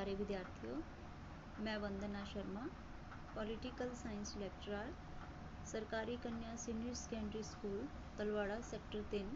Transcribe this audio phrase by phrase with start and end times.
[0.00, 0.74] ਪਿਆਰੇ ਵਿਦਿਆਰਥੀਓ
[1.58, 2.60] ਮੈਂ Vandana Sharma
[3.34, 4.92] political science lecturer
[5.66, 7.86] ਸਰਕਾਰੀ ਕੰਨਿਆ senior secondary school
[8.18, 9.34] Talwara sector 3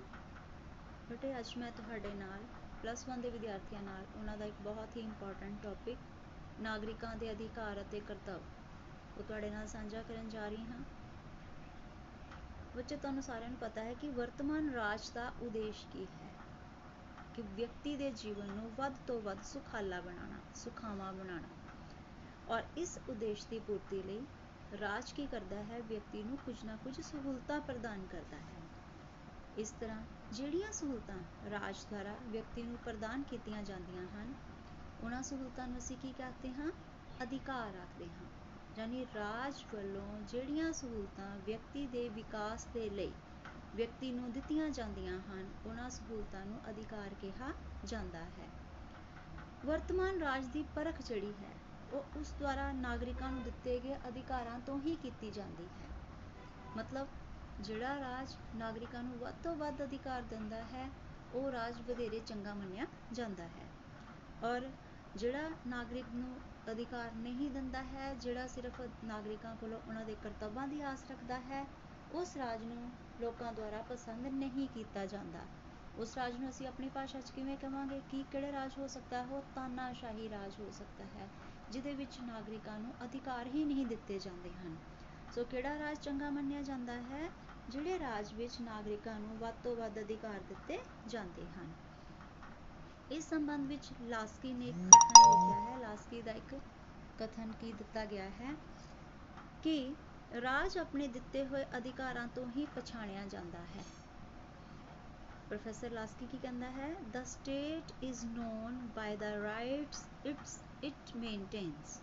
[1.09, 2.47] ਬੇਟੇ ਅੱਜ ਮੈਂ ਤੁਹਾਡੇ ਨਾਲ
[2.83, 5.99] ਪਲੱਸ 1 ਦੇ ਵਿਦਿਆਰਥੀਆਂ ਨਾਲ ਉਹਨਾਂ ਦਾ ਇੱਕ ਬਹੁਤ ਹੀ ਇੰਪੋਰਟੈਂਟ ਟੌਪਿਕ
[6.59, 8.43] ਨਾਗਰਿਕਾਂ ਦੇ ਅਧਿਕਾਰ ਅਤੇ ਕਰਤੱਵ
[9.17, 10.83] ਉਹ ਤੁਹਾਡੇ ਨਾਲ ਸਾਂਝਾ ਕਰਨ ਜਾ ਰਹੀ ਹਾਂ
[12.75, 16.24] ਬੱਚੇ ਤੁਹਾਨੂੰ ਸਾਰਿਆਂ ਨੂੰ ਪਤਾ ਹੈ ਕਿ ਵਰਤਮਾਨ ਰਾਜ ਦਾ ਉਦੇਸ਼ ਕੀ ਹੈ
[17.35, 21.49] ਕਿ ਵਿਅਕਤੀ ਦੇ ਜੀਵਨ ਨੂੰ ਵੱਧ ਤੋਂ ਵੱਧ ਸੁਖਾਲਾ ਬਣਾਉਣਾ, ਸੁਖਾਵਾਂ ਬਣਾਉਣਾ।
[22.49, 24.21] ਔਰ ਇਸ ਉਦੇਸ਼ ਦੀ ਪੂਰਤੀ ਲਈ
[24.81, 25.81] ਰਾਜ ਕੀ ਕਰਦਾ ਹੈ?
[25.81, 28.63] ਵਿਅਕਤੀ ਨੂੰ ਕੁਝ ਨਾ ਕੁਝ ਸਹੂਲਤਾਂ ਪ੍ਰਦਾਨ ਕਰਦਾ ਹੈ।
[29.57, 30.03] ਇਸ ਤਰ੍ਹਾਂ
[30.33, 31.17] ਜਿਹੜੀਆਂ ਸਹੂਲਤਾਂ
[31.51, 34.33] ਰਾਜ ਦੁਆਰਾ ਵਿਅਕਤੀ ਨੂੰ ਪ੍ਰਦਾਨ ਕੀਤੀਆਂ ਜਾਂਦੀਆਂ ਹਨ,
[35.01, 36.71] ਉਹਨਾਂ ਸਹੂਲਤਾਂ ਨੂੰ ਅਸੀਂ ਕੀ ਕਹਤੇ ਹਾਂ?
[37.23, 38.27] ਅਧਿਕਾਰ ਆਖਦੇ ਹਾਂ।
[38.79, 43.13] ਯਾਨੀ ਰਾਜ ਵੱਲੋਂ ਜਿਹੜੀਆਂ ਸਹੂਲਤਾਂ ਵਿਅਕਤੀ ਦੇ ਵਿਕਾਸ ਦੇ ਲਈ
[43.75, 47.53] ਵਿਅਕਤੀ ਨੂੰ ਦਿੱਤੀਆਂ ਜਾਂਦੀਆਂ ਹਨ, ਉਹਨਾਂ ਸਹੂਲਤਾਂ ਨੂੰ ਅਧਿਕਾਰ ਕਿਹਾ
[47.85, 48.49] ਜਾਂਦਾ ਹੈ।
[49.67, 51.51] ਵਰਤਮਾਨ ਰਾਜ ਦੀ ਪਰਖ ਜਿਹੜੀ ਹੈ,
[51.93, 55.89] ਉਹ ਉਸ ਦੁਆਰਾ ਨਾਗਰਿਕਾਂ ਨੂੰ ਦਿੱਤੇ ਗਏ ਅਧਿਕਾਰਾਂ ਤੋਂ ਹੀ ਕੀਤੀ ਜਾਂਦੀ ਹੈ।
[56.77, 57.07] ਮਤਲਬ,
[57.61, 60.91] ਜਿਹੜਾ ਰਾਜ ਨਾਗਰਿਕਾਂ ਨੂੰ ਵੱਧ ਤੋਂ ਵੱਧ ਅਧਿਕਾਰ ਦਿੰਦਾ ਹੈ,
[61.35, 63.69] ਉਹ ਰਾਜ ਵਧੇਰੇ ਚੰਗਾ ਮੰਨਿਆ ਜਾਂਦਾ ਹੈ।
[64.45, 64.71] ਔਰ
[65.17, 66.41] ਜਿਹੜਾ ਨਾਗਰਿਕ ਨੂੰ
[66.73, 71.84] ਅਧਿਕਾਰ ਨਹੀਂ ਦਿੰਦਾ ਹੈ, ਜਿਹੜਾ ਸਿਰਫ ਨਾਗਰਿਕਾਂ ਕੋਲੋਂ ਉਹਨਾਂ ਦੇ ਕਰਤੱਵਾਂ ਦੀ ਆਸ ਰੱਖਦਾ ਹੈ
[72.15, 75.41] ਉਸ ਰਾਜ ਨੂੰ ਲੋਕਾਂ ਦੁਆਰਾ ਪਸੰਦ ਨਹੀਂ ਕੀਤਾ ਜਾਂਦਾ।
[75.95, 78.01] ਉਸ ਰਾਜ ਨੂੰ ਅਸੀਂ ਆਪਣੀ ਭਾਸ਼ਾ 'ਚ ਕਿਵੇਂ ਕਵਾਂਗੇ?
[78.03, 79.23] ਕਿ ਕਿਹੜੇ ਰਾਜ ਹੋ ਸਕਦਾ?
[79.23, 81.29] ਹੈ ਉਹ ਤਾਨਾਸ਼ਾਹੀ ਰਾਜ ਹੋ ਸਕਦਾ ਹੈ,
[81.71, 84.77] ਜਿਹਦੇ ਵਿੱਚ ਨਾਗਰਿਕਾਂ ਨੂੰ ਅਧਿਕਾਰ ਹੀ ਨਹੀਂ ਦਿੱਤੇ ਜਾਂਦੇ ਹਨ।
[85.33, 87.29] ਸੋ ਕਿਹੜਾ ਰਾਜ ਚੰਗਾ ਮੰਨਿਆ ਜਾਂਦਾ ਹੈ?
[87.69, 91.73] ਜਿਹੜੇ ਰਾਜ ਵਿੱਚ ਨਾਗਰਿਕਾਂ ਨੂੰ ਵੱਧ ਤੋਂ ਵੱਧ ਅਧਿਕਾਰ ਦਿੱਤੇ ਜਾਂਦੇ ਹਨ।
[93.11, 96.55] ਇਸ ਸੰਬੰਧ ਵਿੱਚ ਲਾਸਕੀ ਨੇ ਇੱਕ ਕਥਨ ਲਿਖਿਆ ਹੈ। ਲਾਸਕੀ ਦਾ ਇੱਕ
[97.19, 98.55] ਕਥਨ ਕੀ ਦਿੱਤਾ ਗਿਆ ਹੈ
[99.63, 99.95] ਕਿ
[100.35, 103.85] ਰਾਜ ਆਪਣੇ ਦਿੱਤੇ ਹੋਏ ਅਧਿਕਾਰਾਂ ਤੋਂ ਹੀ ਪਛਾਣਿਆ ਜਾਂਦਾ ਹੈ।
[105.51, 106.89] ਪ੍ਰੋਫੈਸਰ ਲਾਸਕੀ ਕੀ ਕਹਿੰਦਾ ਹੈ?
[107.11, 111.95] The state is known by the rights its it maintains.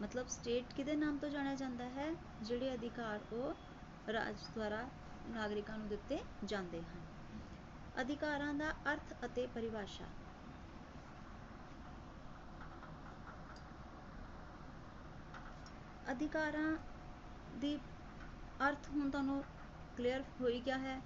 [0.00, 2.10] ਮਤਲਬ ਸਟੇਟ ਕਿਹਦੇ ਨਾਮ ਤੋਂ ਜਾਣਿਆ ਜਾਂਦਾ ਹੈ?
[2.42, 3.54] ਜਿਹੜੇ ਅਧਿਕਾਰ ਉਹ
[4.08, 4.88] ਰਾਜ ਦੁਆਰਾ
[5.26, 7.04] ਨਾਗਰਿਕਾਂ ਨੂੰ ਦਿੱਤੇ ਜਾਂਦੇ ਹਨ।
[7.94, 10.08] ਅਧਿਕਾਰਾਂ ਦਾ ਅਰਥ ਅਤੇ ਪਰਿਭਾਸ਼ਾ।
[16.06, 16.76] ਅਧਿਕਾਰਾਂ
[17.56, 17.76] ਦੀ
[18.60, 19.42] ਅਰਥ ਹੁਣ ਤੁਹਾਨੂੰ
[19.96, 21.00] ਕਲੀਅਰ ਹੋਈ ਗਿਆ ਹੈ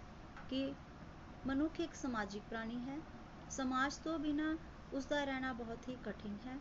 [0.48, 0.72] ਕਿ
[1.44, 2.98] ਮਨੁੱਖ ਇੱਕ ਸਮਾਜਿਕ ਪ੍ਰਾਣੀ ਹੈ।
[3.50, 4.56] ਸਮਾਜ ਤੋਂ ਬਿਨਾ
[4.92, 6.58] ਉਸ ਦਾ ਰਹਿਣਾ ਬਹੁਤ ਹੀ ਕਠਿਨ ਹੈ।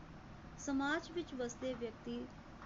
[0.60, 2.20] ਸਮਾਜ ਵਿੱਚ ਵਸਦੇ ਵਿਅਕਤੀ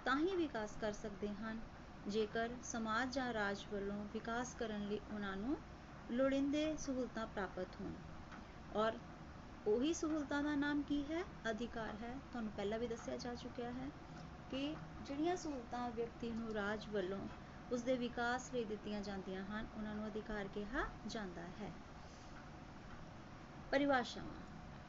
[0.06, 1.60] ਤਾਂ ਹੀ ਵਿਕਾਸ ਕਰ ਸਕਦੇ ਹਨ,
[2.06, 5.56] ਜੇਕਰ ਸਮਾਜ ਜਾਂ ਰਾਜ ਵੱਲੋਂ ਵਿਕਾਸ ਕਰਨ ਲਈ ਉਹਨਾਂ ਨੂੰ
[6.08, 7.92] ਲੋੜੀਂਦੇ ਸਹੂਲਤਾਂ ਪ੍ਰਾਪਤ ਹੋਣ।
[8.76, 8.98] ਔਰ
[9.66, 11.22] ਉਹੀ ਸਹੂਲਤਾਂ ਦਾ ਨਾਮ ਕੀ ਹੈ?
[11.50, 13.90] ਅਧਿਕਾਰ ਹੈ। ਤੁਹਾਨੂੰ ਪਹਿਲਾਂ ਵੀ ਦੱਸਿਆ ਜਾ ਚੁੱਕਿਆ ਹੈ।
[14.54, 17.18] ਕਿ ਜਿਹੜੀਆਂ ਸਹੂਲਤਾਂ ਵਿਅਕਤੀ ਨੂੰ ਰਾਜ ਵੱਲੋਂ
[17.70, 21.70] ਉਸ ਦੇ ਵਿਕਾਸ ਲਈ ਦਿੱਤੀਆਂ ਜਾਂਦੀਆਂ ਹਨ, ਉਹਨਾਂ ਨੂੰ ਅਧਿਕਾਰ ਕਿਹਾ ਜਾਂਦਾ ਹੈ।
[23.72, 24.34] ਪਰਿਭਾਸ਼ਾਵਾਂ।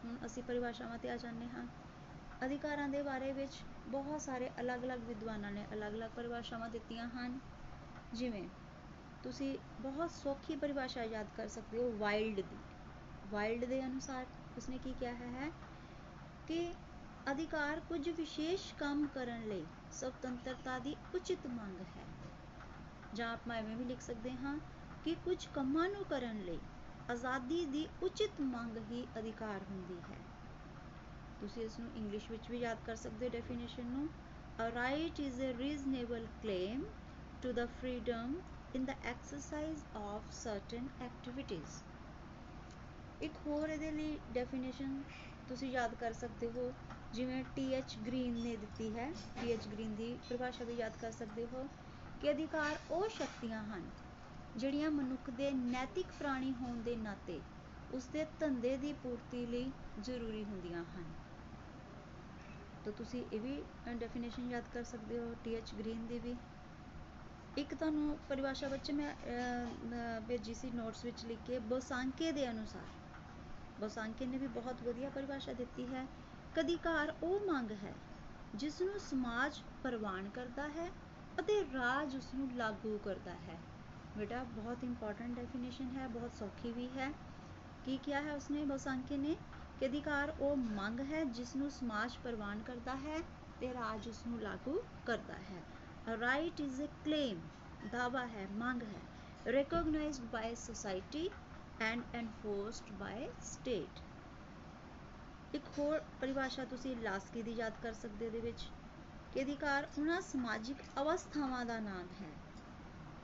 [0.03, 1.65] ਹੁਣ ਅਸੀਂ ਪਰਿਭਾਸ਼ਾਵਾਂ ਤੇ ਆ ਜਾਂਦੇ ਹਾਂ।
[2.45, 7.39] ਅਧਿਕਾਰਾਂ ਦੇ ਬਾਰੇ ਵਿੱਚ ਬਹੁਤ ਸਾਰੇ ਅਲੱਗ-ਅਲੱਗ ਵਿਦਵਾਨਾਂ ਨੇ ਅਲੱਗ-ਅਲੱਗ ਪਰਿਭਾਸ਼ਾਵਾਂ ਦਿੱਤੀਆਂ ਹਨ।
[8.13, 8.47] ਜਿਵੇਂ,
[9.23, 12.57] ਤੁਸੀਂ ਬਹੁਤ ਸੌਖੀ ਪਰਿਭਾਸ਼ਾ ਯਾਦ ਕਰ ਸਕਦੇ ਹੋ ਵਾਈਲਡ ਦੀ।
[13.31, 14.25] ਵਾਈਲਡ ਦੇ ਅਨੁਸਾਰ
[14.57, 15.49] ਉਸਨੇ ਕੀ ਕਿਹਾ ਹੈ
[16.47, 16.73] ਕਿ
[17.31, 22.05] ਅਧਿਕਾਰ ਕੁਝ ਵਿਸ਼ੇਸ਼ ਕੰਮ ਕਰਨ ਲਈ ਸੁਤੰਤਰਤਾ ਦੀ ਉਚਿਤ ਮੰਗ ਹੈ।
[23.13, 24.57] ਜਾਂ ਆਪਾਂ ਐਵੇਂ ਵੀ ਲਿਖ ਸਕਦੇ ਹਾਂ
[25.05, 26.59] ਕਿ ਕੁਝ ਕੰਮਾਂ ਨੂੰ ਕਰਨ ਲਈ
[27.09, 30.17] ਆਜ਼ਾਦੀ ਦੀ ਉਚਿਤ ਮੰਗ ਹੀ ਅਧਿਕਾਰ ਹੁੰਦੀ ਹੈ।
[31.41, 34.09] ਤੁਸੀਂ ਇਸ ਨੂੰ ਇੰਗਲਿਸ਼ ਵਿੱਚ ਵੀ ਯਾਦ ਕਰ ਸਕਦੇ ਹੋ ਡੈਫੀਨੇਸ਼ਨ ਨੂੰ।
[34.59, 36.83] A right is a reasonable claim
[37.41, 38.35] to the freedom
[38.75, 41.73] in the exercise of certain activities.
[43.21, 45.01] ਇੱਕ ਹੋਰ ਇਹਦੇ ਲਈ ਡੈਫੀਨੇਸ਼ਨ
[45.49, 46.71] ਤੁਸੀਂ ਯਾਦ ਕਰ ਸਕਦੇ ਹੋ।
[47.15, 51.11] ਜਿਵੇਂ ਟੀ ਐਚ ਗ੍ਰੀਨ ਨੇ ਦਿੱਤੀ ਹੈ ਟੀ ਐਚ ਗ੍ਰੀਨ ਦੀ ਪਰਿਭਾਸ਼ਾ ਵੀ ਯਾਦ ਕਰ
[51.11, 51.67] ਸਕਦੇ ਹੋ
[52.21, 53.89] ਕਿ ਅਧਿਕਾਰ ਉਹ ਸ਼ਕਤੀਆਂ ਹਨ
[54.55, 57.41] ਜਿਹੜੀਆਂ ਮਨੁੱਖ ਦੇ ਨੈਤਿਕ ਪ੍ਰਾਣੀ ਹੋਣ ਦੇ ਨਾਤੇ
[57.89, 61.13] ਉਸ ਦੇ ਧੰਦੇ ਦੀ ਪੂਰਤੀ ਲਈ ਜ਼ਰੂਰੀ ਹੁੰਦੀਆਂ ਹਨ।
[62.85, 63.63] ਤਾਂ ਤੁਸੀਂ ਇਹ ਵੀ
[63.99, 66.35] ਡੈਫੀਨੇਸ਼ਨ ਯਾਦ ਕਰ ਸਕਦੇ ਹੋ ਟੀ ਐਚ ਗ੍ਰੀਨ ਦੀ ਵੀ।
[67.57, 72.87] ਇੱਕ ਤੁਹਾਨੂੰ ਪਰਿਭਾਸ਼ਾ ਵਿੱਚ ਮੈਂ ਭੇਜੀ ਸੀ ਨੋਟਸ ਵਿੱਚ ਲਿਖ ਕੇ, ਬੋਸਾਂਕੇ ਦੇ ਅਨੁਸਾਰ।
[73.77, 76.05] ਬੋਸਾਂਕੇ ਨੇ ਵੀ ਬਹੁਤ ਵਧੀਆ ਪਰਿਭਾਸ਼ਾ ਦਿੱਤੀ ਹੈ।
[76.55, 77.93] ਕਧਿਕਾਰ ਉਹ ਮੰਗ ਹੈ
[78.55, 80.87] ਜਿਸ ਨੂੰ ਸਮਾਜ ਪ੍ਰਵਾਨ ਕਰਦਾ ਹੈ
[81.39, 83.57] ਅਤੇ ਰਾਜ ਉਸ ਨੂੰ ਲਾਗੂ ਕਰਦਾ ਹੈ।
[84.17, 87.11] ਬੇਟਾ, ਬਹੁਤ ਇੰਪੋਰਟੈਂਟ ਡੈਫੀਨੇਸ਼ਨ ਹੈ, ਬਹੁਤ ਸੌਖੀ ਵੀ ਹੈ।
[87.85, 89.35] ਕੀ ਕਿਹਾ ਹੈ ਉਸਨੇ ਬੋਸਾਂਕੇ ਨੇ?
[89.79, 93.19] ਕਿ ਅਧਿਕਾਰ ਉਹ ਮੰਗ ਹੈ ਜਿਸ ਨੂੰ ਸਮਾਜ ਪ੍ਰਵਾਨ ਕਰਦਾ ਹੈ
[93.59, 95.63] ਤੇ ਰਾਜ ਉਸ ਨੂੰ ਲਾਗੂ ਕਰਦਾ ਹੈ।
[96.19, 97.41] ਰਾਈਟ ਇਜ਼ ਅ ਕਲੇਮ
[97.91, 99.01] ਦਾਵਾ ਹੈ, ਮੰਗ ਹੈ।
[99.45, 101.25] Recognized by society
[101.79, 103.17] and enforced by
[103.49, 104.14] state.
[105.55, 108.63] ਇੱਕ ਹੋਰ ਪਰਿਭਾਸ਼ਾ ਤੁਸੀਂ ਲਾਸਕੀ ਦੀ ਯਾਦ ਕਰ ਸਕਦੇ ਹੋ ਦੇ ਵਿੱਚ,
[109.33, 112.31] ਕਿ ਅਧਿਕਾਰ ਉਹਨਾਂ ਸਮਾਜਿਕ ਅਵਸਥਾਵਾਂ ਦਾ ਨਾਮ ਹੈ,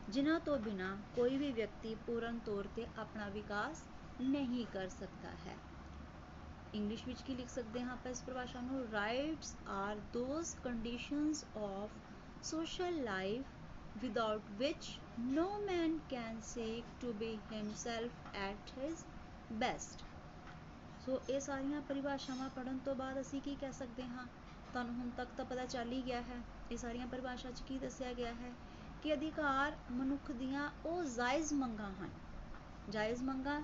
[0.10, 3.83] ਜਿਨ੍ਹਾਂ ਤੋਂ ਬਿਨਾ ਕੋਈ ਵੀ ਵਿਅਕਤੀ ਪੂਰਨ ਤੌਰ ਤੇ ਆਪਣਾ ਵਿਕਾਸ
[4.22, 5.57] ਨਹੀਂ ਕਰ ਸਕਦਾ ਹੈ।
[6.75, 8.92] ਇੰਗਲਿਸ਼ ਵਿੱਚ ਕੀ ਲਿਖ ਸਕਦੇ ਹਾਂ ਆਪਾਂ ਇਸ ਪਰਿਭਾਸ਼ਾ ਨੂੰ?
[8.92, 12.00] Rights are those conditions of
[12.44, 13.50] social life
[13.95, 14.88] without which
[15.34, 19.04] no man can seek to be himself at his
[19.60, 20.11] best.
[21.01, 24.25] So ਇਹ ਸਾਰੀਆਂ ਪਰਿਭਾਸ਼ਾਵਾਂ ਪੜਨ ਤੋਂ ਬਾਅਦ ਅਸੀਂ ਕੀ ਕਹਿ ਸਕਦੇ ਹਾਂ?
[24.74, 28.13] ਤੁਹਾਨੂੰ ਹੁਣ ਤੱਕ ਤਾਂ ਪਤਾ ਚੱਲ ਹੀ ਗਿਆ ਹੈ। ਇਹ ਸਾਰੀਆਂ ਪਰਿਭਾਸ਼ਾ 'ਚ ਕੀ ਦੱਸਿਆ
[28.13, 28.53] ਗਿਆ ਹੈ
[29.03, 32.09] ਕਿ ਅਧਿਕਾਰ ਮਨੁੱਖ ਦੀਆਂ ਉਹ ਜਾਇਜ਼ ਮੰਗਾਂ ਹਨ।
[32.88, 33.62] ਜਾਇਜ਼ ਮੰਗਾਂ,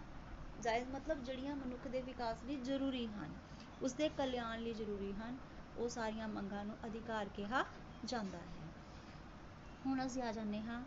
[0.59, 3.33] ਜਾਇਜ਼ ਮਤਲਬ ਜਿਹੜੀਆਂ ਮਨੁੱਖ ਦੇ ਵਿਕਾਸ ਲਈ ਜ਼ਰੂਰੀ ਹਨ।
[3.81, 5.37] ਉਸ ਦੇ ਕਲਿਆਣ ਲਈ ਜ਼ਰੂਰੀ ਹਨ।
[5.75, 7.63] ਉਹ ਸਾਰੀਆਂ ਮੰਗਾਂ ਨੂੰ ਅਧਿਕਾਰ ਕਿਹਾ
[8.03, 8.69] ਜਾਂਦਾ ਹੈ।
[9.85, 10.81] ਹੁਣ ਅਸੀਂ ਆ ਜਾਂਦੇ ਹਾਂ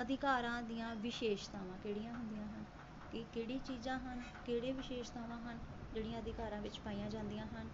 [0.00, 2.64] ਅਧਿਕਾਰਾਂ ਦੀਆਂ ਵਿਸ਼ੇਸ਼ਤਾਵਾਂ। ਕਿਹੜੀਆਂ ਹੁੰਦੀਆਂ ਹਨ?
[3.12, 4.22] ਕਿ ਕਿਹੜੀ ਚੀਜ਼ਾਂ ਹਨ?
[4.44, 5.58] ਕਿਹੜੇ ਵਿਸ਼ੇਸ਼ਤਾਵਾਂ ਹਨ?
[5.94, 7.68] ਜਿਹੜੀਆਂ ਅਧਿਕਾਰਾਂ ਵਿੱਚ ਪਾਈਆਂ ਜਾਂਦੀਆਂ ਹਨ।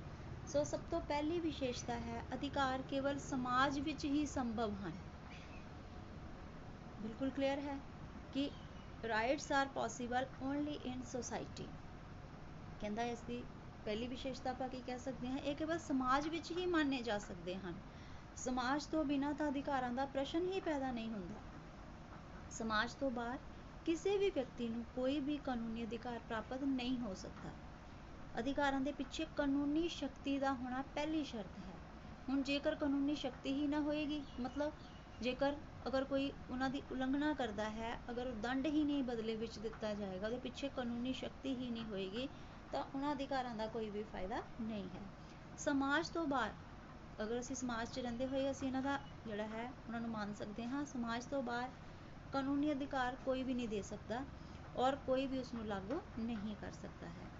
[0.46, 4.93] ਸੋ ਸਭ ਤੋਂ ਪਹਿਲੀ ਵਿਸ਼ੇਸ਼ਤਾ ਹੈ, ਅਧਿਕਾਰ ਕੇਵਲ ਸਮਾਜ ਵਿੱਚ ਹੀ ਸੰਭਵ ਹਨ।
[6.99, 7.78] ਬਿਲਕੁਲ ਕਲੀਅਰ ਹੈ
[8.32, 8.50] ਕਿ
[9.05, 11.67] rights are possible only in society
[12.81, 13.43] ਕਹਿੰਦਾ ਇਸ ਦੀ
[13.87, 15.38] ਪਹਿਲੀ ਵਿਸ਼ੇਸ਼ਤਾ ਆਪਾਂ ਕੀ ਕਹਿ ਸਕਦੇ ਹਾਂ?
[15.38, 17.75] ਇਹ ਕੇਵਲ ਸਮਾਜ ਵਿੱਚ ਹੀ ਮੰਨੇ ਜਾ ਸਕਦੇ ਹਨ।
[18.37, 21.40] ਸਮਾਜ ਤੋਂ ਬਿਨਾਂ ਤਾਂ ਅਧਿਕਾਰਾਂ ਦਾ ਪ੍ਰਸ਼ਨ ਹੀ ਪੈਦਾ ਨਹੀਂ ਹੁੰਦਾ।
[22.50, 23.38] ਸਮਾਜ ਤੋਂ ਬਾਹਰ
[23.87, 27.50] ਕਿਸੇ ਵੀ ਵਿਅਕਤੀ ਨੂੰ ਕੋਈ ਵੀ ਕਾਨੂੰਨੀ ਅਧਿਕਾਰ ਪ੍ਰਾਪਤ ਨਹੀਂ ਹੋ ਸਕਦਾ।
[28.35, 31.79] ਅਧਿਕਾਰਾਂ ਦੇ ਪਿੱਛੇ ਕਾਨੂੰਨੀ ਸ਼ਕਤੀ ਦਾ ਹੋਣਾ ਪਹਿਲੀ ਸ਼ਰਤ ਹੈ।
[32.29, 34.73] ਹੁਣ ਜੇਕਰ ਕਾਨੂੰਨੀ ਸ਼ਕਤੀ ਹੀ ਨਾ ਹੋਏਗੀ, ਮਤਲਬ
[35.21, 35.56] ਜੇਕਰ
[35.87, 40.27] ਅਗਰ ਕੋਈ ਉਹਨਾਂ ਦੀ ਉਲੰਘਣਾ ਕਰਦਾ ਹੈ, ਅਗਰ ਦੰਡ ਹੀ ਨਹੀਂ ਬਦਲੇ ਵਿੱਚ ਦਿੱਤਾ ਜਾਏਗਾ,
[40.27, 42.29] ਉਹਦੇ ਪਿੱਛੇ ਕਾਨੂੰਨੀ ਸ਼ਕਤੀ ਹੀ ਨਹੀਂ ਹੋਏਗੀ,
[42.73, 45.09] ਤਾਂ ਉਹਨਾਂ ਅਧਿਕਾਰਾਂ ਦਾ ਕੋਈ ਵੀ ਫਾਇਦਾ ਨਹੀਂ ਹੈ।
[45.59, 46.53] ਸਮਾਜ ਤੋਂ ਬਾਹਰ,
[47.19, 50.67] ਅਗਰ ਅਸੀਂ ਸਮਾਜ 'ਚ ਰਹਿੰਦੇ ਹੋਏ ਅਸੀਂ ਇਹਨਾਂ ਦਾ ਜਿਹੜਾ ਹੈ, ਉਹਨਾਂ ਨੂੰ ਮੰਨ ਸਕਦੇ
[50.67, 51.71] ਹਾਂ, ਸਮਾਜ ਤੋਂ ਬਾਹਰ
[52.32, 54.25] ਕਾਨੂੰਨੀ ਅਧਿਕਾਰ ਕੋਈ ਵੀ ਨਹੀਂ ਦੇ ਸਕਦਾ
[54.75, 57.40] ਔਰ ਕੋਈ ਵੀ ਉਸ ਨੂੰ ਲਾਗੂ ਨਹੀਂ ਕਰ ਸਕਦਾ ਹੈ।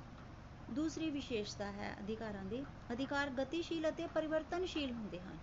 [0.70, 5.38] ਦੂਸਰੀ ਵਿਸ਼ੇਸ਼ਤਾ ਹੈ ਅਧਿਕਾਰਾਂ ਦੀ। ਅਧਿਕਾਰ ਗਤੀਸ਼ੀਲ ਅਤੇ ਪਰਿਵਰਤਨਸ਼ੀਲ ਹੁੰਦੇ ਹਨ।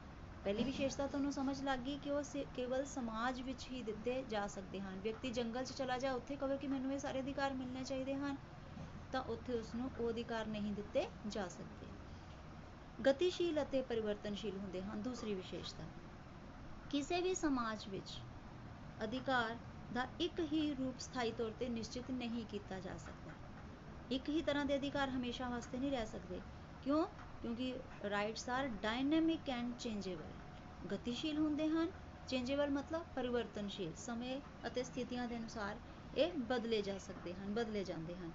[0.46, 4.80] ਪਹਿਲੀ ਵਿਸ਼ੇਸ਼ਤਾ ਤੁਹਾਨੂੰ ਸਮਝ ਲੱਗ ਗਈ ਕਿ ਉਹ ਕੇਵਲ ਸਮਾਜ ਵਿੱਚ ਹੀ ਦਿੱਤੇ ਜਾ ਸਕਦੇ
[4.82, 8.16] ਹਨ। ਵਿਅਕਤੀ ਜੰਗਲ 'ਚ ਚਲਾ ਜਾ, ਉੱਥੇ ਕਹੇ ਕਿ ਮੈਨੂੰ ਇਹ ਸਾਰੇ ਅਧਿਕਾਰ ਮਿਲਣੇ ਚਾਹੀਦੇ
[8.16, 8.38] ਹਨ,
[9.14, 11.88] ਤਾਂ ਉੱਥੇ ਉਸ ਨੂੰ ਉਹ ਅਧਿਕਾਰ ਨਹੀਂ ਦਿੱਤੇ ਜਾ ਸਕਦੇ।
[12.98, 15.88] ਗਤੀਸ਼ੀਲ ਅਤੇ ਪਰਿਵਰਤਨਸ਼ੀਲ ਹੁੰਦੇ ਹਨ। ਦੂਸਰੀ ਵਿਸ਼ੇਸ਼ਤਾ,
[16.90, 18.22] ਕਿਸੇ ਵੀ ਸਮਾਜ ਵਿੱਚ
[19.00, 19.58] ਅਧਿਕਾਰ
[19.92, 23.27] ਦਾ ਇੱਕ ਹੀ ਰੂਪ ਸਥਾਈ ਤੌਰ ਤੇ ਨਿਸ਼ਚਿਤ ਨਹੀਂ ਕੀਤਾ ਜਾ ਸਕਦਾ।
[24.10, 26.40] ਇੱਕ ਹੀ ਤਰ੍ਹਾਂ ਦੇ ਅਧਿਕਾਰ ਹਮੇਸ਼ਾ ਵਾਸਤੇ ਨਹੀਂ ਰਹਿ ਸਕਦੇ।
[26.82, 27.06] ਕਿਉਂ?
[27.42, 27.74] ਕਿਉਂਕਿ
[28.10, 31.92] rights are dynamic and changeable ਗਤੀਸ਼ੀਲ ਹੁੰਦੇ ਹਨ।
[32.28, 35.80] ਚੇਂਜੇਬਲ ਮਤਲਬ ਪਰਿਵਰਤਨਸ਼ੀਲ। ਸਮੇਂ ਅਤੇ ਸਥਿਤੀਆਂ ਦੇ ਅਨੁਸਾਰ
[36.14, 38.32] ਇਹ ਬਦਲੇ ਜਾ ਸਕਦੇ ਹਨ, ਬਦਲੇ ਜਾਂਦੇ ਹਨ।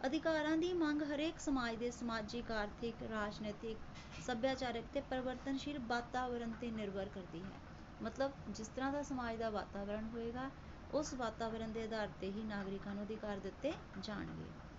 [0.00, 3.78] ਅਧਿਕਾਰਾਂ ਦੀ ਮੰਗ ਹਰੇਕ ਸਮਾਜ ਦੇ ਸਮਾਜਿਕ, ਆਰਥਿਕ, ਰਾਜਨੀਤਿਕ,
[4.20, 7.60] ਸੱਭਿਆਚਾਰਕ ਤੇ ਪਰਿਵਰਤਨਸ਼ੀਲ ਵਾਤਾਵਰਣ ਤੇ ਨਿਰਭਰ ਕਰਦੀ ਹੈ।
[8.00, 10.50] ਮਤਲਬ ਜਿਸ ਤਰ੍ਹਾਂ ਦਾ ਸਮਾਜ ਦਾ ਵਾਤਾਵਰਣ ਹੋਏਗਾ,
[10.90, 14.71] ਉਸ ਵਾਤਾਵਰਣ ਦੇ ਆਧਾਰ ਤੇ ਹੀ ਨਾਗਰਿਕਾਂ ਨੂੰ ਅਧਿਕਾਰ ਦਿੱਤੇ ਜਾਣਗੇ।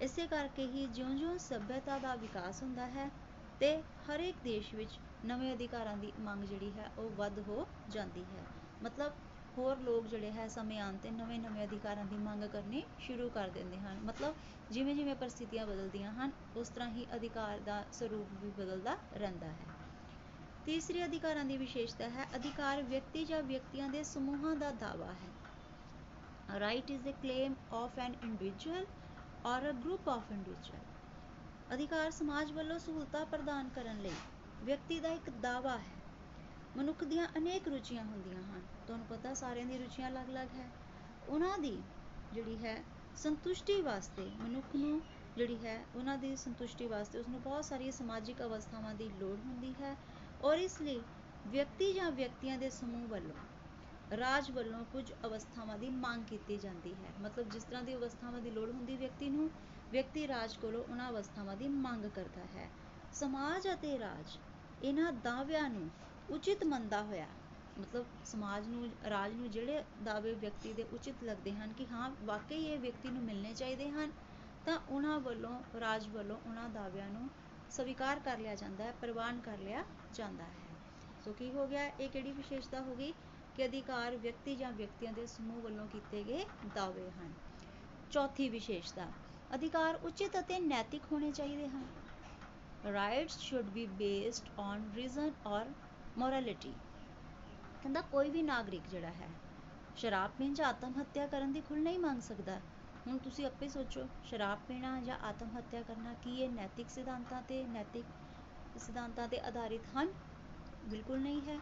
[0.00, 3.10] ਇਸੇ ਕਰਕੇ ਹੀ ਜਿਉਂ-ਜਿਉਂ ਸਭਿਅਤਾ ਦਾ ਵਿਕਾਸ ਹੁੰਦਾ ਹੈ
[3.60, 8.24] ਤੇ ਹਰ ਇੱਕ ਦੇਸ਼ ਵਿੱਚ ਨਵੇਂ ਅਧਿਕਾਰਾਂ ਦੀ ਮੰਗ ਜਿਹੜੀ ਹੈ ਉਹ ਵੱਧ ਹੋ ਜਾਂਦੀ
[8.26, 8.46] ਹੈ।
[8.80, 9.12] ਮਤਲਬ
[9.56, 13.78] ਹੋਰ ਲੋਕ ਜਿਹੜੇ ਹੈ ਸਮੇਂ ਆਉਣ ਤੇ ਨਵੇਂ-ਨਵੇਂ ਅਧਿਕਾਰਾਂ ਦੀ ਮੰਗ ਕਰਨੀ ਸ਼ੁਰੂ ਕਰ ਦਿੰਦੇ
[13.78, 14.34] ਹਨ। ਮਤਲਬ
[14.70, 19.72] ਜਿਵੇਂ-ਜਿਵੇਂ ਪਰਿਸਥਿਤੀਆਂ ਬਦਲਦੀਆਂ ਹਨ, ਉਸ ਤਰ੍ਹਾਂ ਹੀ ਅਧਿਕਾਰ ਦਾ ਸਰੂਪ ਵੀ ਬਦਲਦਾ ਰਹਿੰਦਾ ਹੈ।
[20.66, 25.32] ਤੀਸਰੀ ਅਧਿਕਾਰਾਂ ਦੀ ਵਿਸ਼ੇਸ਼ਤਾ ਹੈ ਅਧਿਕਾਰ ਵਿਅਕਤੀ ਜਾਂ ਵਿਅਕਤੀਆਂ ਦੇ ਸਮੂਹਾਂ ਦਾ ਦਾਅਵਾ ਹੈ।
[26.48, 28.86] Right is a claim of an individual
[29.46, 34.10] or a group of individual ਅਧਿਕਾਰ ਸਮਾਜ ਵੱਲੋਂ ਸਹੂਲਤਾਂ ਪ੍ਰਦਾਨ ਕਰਨ ਲਈ
[34.62, 35.98] ਵਿਅਕਤੀ ਦਾ ਇੱਕ ਦਾਅਵਾ ਹੈ।
[36.76, 40.68] ਮਨੁੱਖ ਦੀਆਂ ਅਨੇਕ ਰੁਚੀਆਂ ਹੁੰਦੀਆਂ ਹਨ। ਤੁਹਾਨੂੰ ਪਤਾ ਸਾਰਿਆਂ ਦੀ ਰੁਚੀਆਂ ਅਲੱਗ-ਅਲੱਗ ਹੈ।
[41.28, 41.76] ਉਹਨਾਂ ਦੀ
[42.32, 42.76] ਜਿਹੜੀ ਹੈ
[43.16, 45.00] ਸੰਤੁਸ਼ਟੀ ਵਾਸਤੇ ਮਨੁੱਖ ਨੂੰ
[45.36, 49.74] ਜਿਹੜੀ ਹੈ ਉਹਨਾਂ ਦੀ ਸੰਤੁਸ਼ਟੀ ਵਾਸਤੇ ਉਸ ਨੂੰ ਬਹੁਤ ਸਾਰੀਆਂ ਸਮਾਜਿਕ ਅਵਸਥਾਵਾਂ ਦੀ ਲੋੜ ਹੁੰਦੀ
[49.80, 49.96] ਹੈ।
[50.42, 51.00] ਔਰ ਇਸ ਲਈ
[51.46, 53.34] ਵਿਅਕਤੀ ਜਾਂ ਵਿਅਕਤੀਆਂ ਦੇ ਸਮੂਹ ਵੱਲੋਂ
[54.10, 58.50] ਰਾਜ ਵੱਲੋਂ ਕੁਝ ਅਵਸਥਾਵਾਂ ਦੀ ਮੰਗ ਕੀਤੀ ਜਾਂਦੀ ਹੈ। ਮਤਲਬ ਜਿਸ ਤਰ੍ਹਾਂ ਦੀ ਅਵਸਥਾਵਾਂ ਦੀ
[58.50, 59.50] ਲੋੜ ਹੁੰਦੀ ਵਿਅਕਤੀ ਨੂੰ,
[59.92, 62.68] ਵਿਅਕਤੀ ਰਾਜ ਕੋਲੋਂ ਉਹਨਾਂ ਅਵਸਥਾਵਾਂ ਦੀ ਮੰਗ ਕਰਦਾ ਹੈ।
[63.12, 64.36] ਸਮਾਜ ਅਤੇ ਰਾਜ
[64.82, 65.88] ਇਹਨਾਂ ਦਾਅਵਿਆਂ ਨੂੰ
[66.30, 67.26] ਉਚਿਤ ਮੰਨਦਾ ਹੋਇਆ,
[67.80, 72.64] ਮਤਲਬ ਸਮਾਜ ਨੂੰ, ਰਾਜ ਨੂੰ ਜਿਹੜੇ ਦਾਅਵੇ ਵਿਅਕਤੀ ਦੇ ਉਚਿਤ ਲੱਗਦੇ ਹਨ ਕਿ ਹਾਂ, ਵਾਕਈ
[72.64, 74.10] ਇਹ ਵਿਅਕਤੀ ਨੂੰ ਮਿਲਣੇ ਚਾਹੀਦੇ ਹਨ,
[74.66, 77.28] ਤਾਂ ਉਹਨਾਂ ਵੱਲੋਂ, ਰਾਜ ਵੱਲੋਂ ਉਹਨਾਂ ਦਾਅਵਿਆਂ ਨੂੰ
[77.70, 80.68] ਸਵੀਕਾਰ ਕਰ ਲਿਆ ਜਾਂਦਾ ਹੈ, ਪ੍ਰਵਾਨ ਕਰ ਲਿਆ ਜਾਂਦਾ ਹੈ।
[81.24, 81.86] ਸੋ ਕੀ ਹੋ ਗਿਆ?
[81.86, 83.12] ਇਹ ਕਿਹੜੀ ਵਿਸ਼ੇਸ਼ਤਾ ਹੋ ਗਈ?
[83.60, 87.32] ਕਿ ਅਧਿਕਾਰ ਵਿਅਕਤੀ ਜਾਂ ਵਿਅਕਤੀਆਂ ਦੇ ਸਮੂਹ ਵੱਲੋਂ ਕੀਤੇ ਗਏ ਦਾਅਵੇ ਹਨ।
[88.12, 89.06] ਚੌਥੀ ਵਿਸ਼ੇਸ਼ਤਾ,
[89.50, 91.86] ਅਧਿਕਾਰ ਉਚਿਤ ਅਤੇ ਨੈਤਿਕ ਹੋਣੇ ਚਾਹੀਦੇ ਹਨ।
[92.84, 95.72] Rights should be based on reason or
[96.16, 96.72] morality
[97.82, 99.28] ਕਹਿੰਦਾ ਕੋਈ ਵੀ ਨਾਗਰਿਕ ਜਿਹੜਾ ਹੈ,
[99.96, 102.58] ਸ਼ਰਾਬ ਪੀਣ ਜਾਂ ਆਤਮ ਹੱਤਿਆ ਕਰਨ ਦੀ ਖੁੱਲ੍ਹ ਨਹੀਂ ਮੰਗ ਸਕਦਾ।
[103.06, 107.62] ਹੁਣ ਤੁਸੀਂ ਆਪੇ ਸੋਚੋ, ਸ਼ਰਾਬ ਪੀਣਾ ਜਾਂ ਆਤਮ ਹੱਤਿਆ ਕਰਨਾ ਕੀ ਇਹ ਨੈਤਿਕ ਸਿਧਾਂਤਾਂ ਤੇ,
[107.66, 110.12] ਨੈਤਿਕ ਸਿਧਾਂਤਾਂ ਤੇ ਆਧਾਰਿਤ ਹਨ?
[110.82, 111.58] ਬਿਲਕੁਲ ਨਹੀਂ ਹੈ।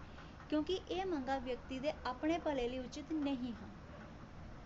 [0.50, 3.70] ਕਿਉਂਕਿ ਇਹ ਮੰਗਾਂ ਵਿਅਕਤੀ ਦੇ ਆਪਣੇ ਭਲੇ ਲਈ ਉਚਿਤ ਨਹੀਂ ਹਨ।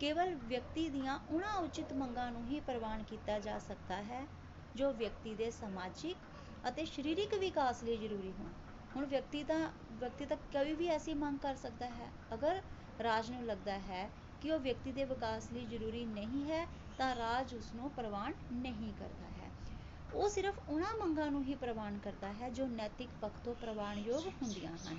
[0.01, 4.27] ਕੇਵਲ ਵਿਅਕਤੀ ਦੀਆਂ ਉਹਨਾਂ ਉਚਿਤ ਮੰਗਾਂ ਨੂੰ ਹੀ ਪ੍ਰਵਾਨ ਕੀਤਾ ਜਾ ਸਕਦਾ ਹੈ,
[4.75, 6.19] ਜੋ ਵਿਅਕਤੀ ਦੇ ਸਮਾਜਿਕ
[6.65, 8.53] ਅਤੇ ਸਰੀਰਕ ਵਿਕਾਸ ਲਈ ਜ਼ਰੂਰੀ ਹੋਣ।
[8.97, 9.59] ਹੁਣ ਵਿਅਕਤੀ ਤਾਂ
[9.93, 12.61] ਵਿਅਕਤੀ ਤਾਂ ਕੋਈ ਵੀ ਐਸੀ ਮੰਗ ਕਰ ਸਕਦਾ ਹੈ। ਅਗਰ
[12.99, 14.09] ਰਾਜ ਨੂੰ ਲੱਗਦਾ ਹੈ
[14.43, 16.67] ਕਿ ਉਹ ਵਿਅਕਤੀ ਦੇ ਵਿਕਾਸ ਲਈ ਜ਼ਰੂਰੀ ਨਹੀਂ ਹੈ,
[16.99, 19.51] ਤਾਂ ਰਾਜ ਉਸ ਨੂੰ ਪ੍ਰਵਾਨ ਨਹੀਂ ਕਰਦਾ ਹੈ।
[20.13, 24.77] ਉਹ ਸਿਰਫ ਉਹਨਾਂ ਮੰਗਾਂ ਨੂੰ ਹੀ ਪ੍ਰਵਾਨ ਕਰਦਾ ਹੈ, ਜੋ ਨੈਤਿਕ ਪੱਖ ਤੋਂ ਪ੍ਰਵਾਨਯੋਗ ਹੁੰਦੀਆਂ
[24.79, 24.99] ਹਨ।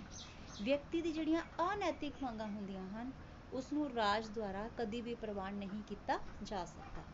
[0.60, 3.12] ਵਿਅਕਤੀ ਦੀ ਜਿਹੜੀਆਂ ਅਨੈਤਿਕ ਮੰਗਾਂ ਹੁੰਦੀਆਂ ਹਨ
[3.51, 7.05] ਉਸ ਨੂੰ ਰਾਜ ਦੁਆਰਾ ਕਦੀ ਵੀ ਪ੍ਰਵਾਨ ਨਹੀਂ ਕੀਤਾ ਜਾ ਸਕਦਾ।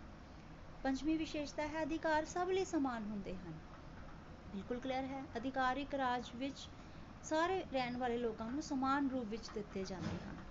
[0.83, 3.59] ਪੰਜਵੀਂ ਵਿਸ਼ੇਸ਼ਤਾ ਹੈ, ਅਧਿਕਾਰ ਸਭ ਲਈ ਸਮਾਨ ਹੁੰਦੇ ਹਨ।
[4.53, 6.69] ਬਿਲਕੁਲ ਕਲੀਅਰ ਹੈ, ਅਧਿਕਾਰਿਕ ਰਾਜ ਵਿੱਚ
[7.23, 10.43] ਸਾਰੇ ਰਹਿਣ ਵਾਲੇ ਲੋਕਾਂ ਨੂੰ ਸਮਾਨ ਰੂਪ ਵਿੱਚ ਦਿੱਤੇ ਜਾਂਦੇ ਹਨ।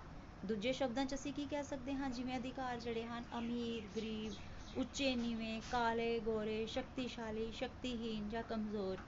[0.43, 2.09] ਦੂਜੇ ਸ਼ਬਦਾਂ 'ਚ ਅਸੀਂ ਕੀ ਕਹਿ ਸਕਦੇ ਹਾਂ?
[2.09, 4.35] ਜਿਵੇਂ ਅਧਿਕਾਰ ਜਿਹੜੇ ਹਨ, ਅਮੀਰ, ਗਰੀਬ,
[4.73, 9.01] ਉੱਚੇ, ਨੀਵੇਂ, ਕਾਲੇ, ਗੋਰੇ, ਸ਼ਕਤੀਸ਼ਾਲੀ ਸ਼ਕਤੀਹੀਨ ਜਾਂ ਕਮਜ਼ੋਰ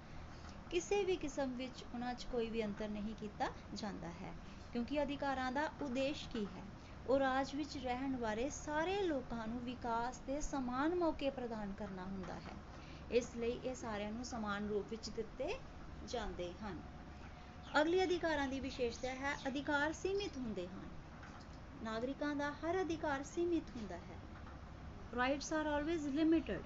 [0.72, 4.34] ਕਿਸੇ ਵੀ ਕਿਸਮ ਵਿੱਚ ਉਹਨਾਂ 'ਚ ਕੋਈ ਵੀ ਅੰਤਰ ਨਹੀਂ ਕੀਤਾ ਜਾਂਦਾ ਹੈ,
[4.74, 6.64] ਕਿਉਂਕਿ ਅਧਿਕਾਰਾਂ ਦਾ ਉਦੇਸ਼ ਕੀ ਹੈ?
[7.08, 12.34] ਉਹ ਰਾਜ ਵਿੱਚ ਰਹਿਣ ਵਾਲੇ ਸਾਰੇ ਲੋਕਾਂ ਨੂੰ ਵਿਕਾਸ ਦੇ ਸਮਾਨ ਮੌਕੇ ਪ੍ਰਦਾਨ ਕਰਨਾ ਹੁੰਦਾ
[12.34, 12.56] ਹੈ।
[13.12, 15.54] ਇਸ ਲਈ ਇਹ ਸਾਰਿਆਂ ਨੂੰ ਸਮਾਨ ਰੂਪ ਵਿੱਚ ਦਿੱਤੇ
[16.08, 16.78] ਜਾਂਦੇ ਹਨ।
[17.82, 20.90] ਅਗਲੀ ਅਧਿਕਾਰਾਂ ਦੀ ਵਿਸ਼ੇਸ਼ਤਾ ਹੈ, ਅਧਿਕਾਰ ਸੀਮਿਤ ਹੁੰਦੇ ਹਨ।
[21.84, 24.18] ਨਾਗਰਿਕਾਂ ਦਾ ਹਰ ਅਧਿਕਾਰ ਸੀਮਿਤ ਹੁੰਦਾ ਹੈ।
[25.16, 26.62] ਰਾਈਟਸ ਆਰ ਆਲਵੇਜ਼ ਲਿਮਿਟਡ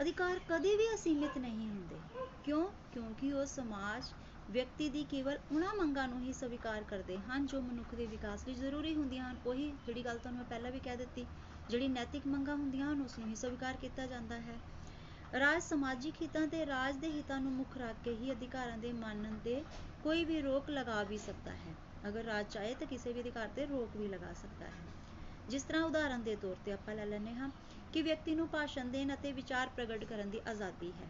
[0.00, 1.96] ਅਧਿਕਾਰ ਕਦੇ ਵੀ ਅਸੀਮਿਤ ਨਹੀਂ ਹੁੰਦੇ।
[2.44, 2.66] ਕਿਉਂ?
[2.92, 4.04] ਕਿਉਂਕਿ ਉਹ ਸਮਾਜ
[4.48, 8.54] ਵਿਅਕਤੀ ਦੀ ਕੇਵਲ ਉਹਨਾਂ ਮੰਗਾਂ ਨੂੰ ਹੀ ਸਵੀਕਾਰ ਕਰਦੇ ਹਨ ਜੋ ਮਨੁੱਖ ਦੇ ਵਿਕਾਸ ਲਈ
[8.54, 11.26] ਜ਼ਰੂਰੀ ਹੁੰਦੀਆਂ ਹਨ। ਉਹੀ ਜਿਹੜੀ ਗੱਲ ਤੁਹਾਨੂੰ ਮੈਂ ਪਹਿਲਾਂ ਵੀ ਕਹਿ ਦਿੱਤੀ,
[11.68, 14.58] ਜਿਹੜੀ ਨੈਤਿਕ ਮੰਗਾਂ ਹੁੰਦੀਆਂ ਹਨ ਉਸ ਨੂੰ ਹੀ ਸਵੀਕਾਰ ਕੀਤਾ ਜਾਂਦਾ ਹੈ।
[15.32, 19.38] ਰਾਜ ਸਮਾਜਿਕ ਹਿੱਤਾਂ ਤੇ ਰਾਜ ਦੇ ਹਿੱਤਾਂ ਨੂੰ ਮੁੱਖ ਰੱਖ ਕੇ ਹੀ ਅਧਿਕਾਰਾਂ ਦੇ ਮਾਨਣ
[19.44, 19.62] ਤੇ
[20.02, 21.74] ਕੋਈ ਵੀ ਰੋਕ ਲਗਾ ਵੀ ਸਕਦਾ ਹੈ।
[22.08, 24.86] ਅਗਰ ਰਾਜ ਚਾਹੇ ਤਾਂ ਕਿਸੇ ਵੀ ਅਧਿਕਾਰ ਤੇ ਰੋਕ ਵੀ ਲਗਾ ਸਕਦਾ ਹੈ।
[25.48, 27.50] ਜਿਸ ਤਰ੍ਹਾਂ ਉਦਾਹਰਨ ਦੇ ਤੌਰ ਤੇ ਆਪਾਂ ਲੈ ਲੈਂਦੇ ਹਾਂ
[27.92, 31.08] ਕਿ ਵਿਅਕਤੀ ਨੂੰ ਭਾਸ਼ਣ ਦੇਣ ਅਤੇ ਵਿਚਾਰ ਪ੍ਰਗਟ ਕਰਨ ਦੀ ਆਜ਼ਾਦੀ ਹੈ।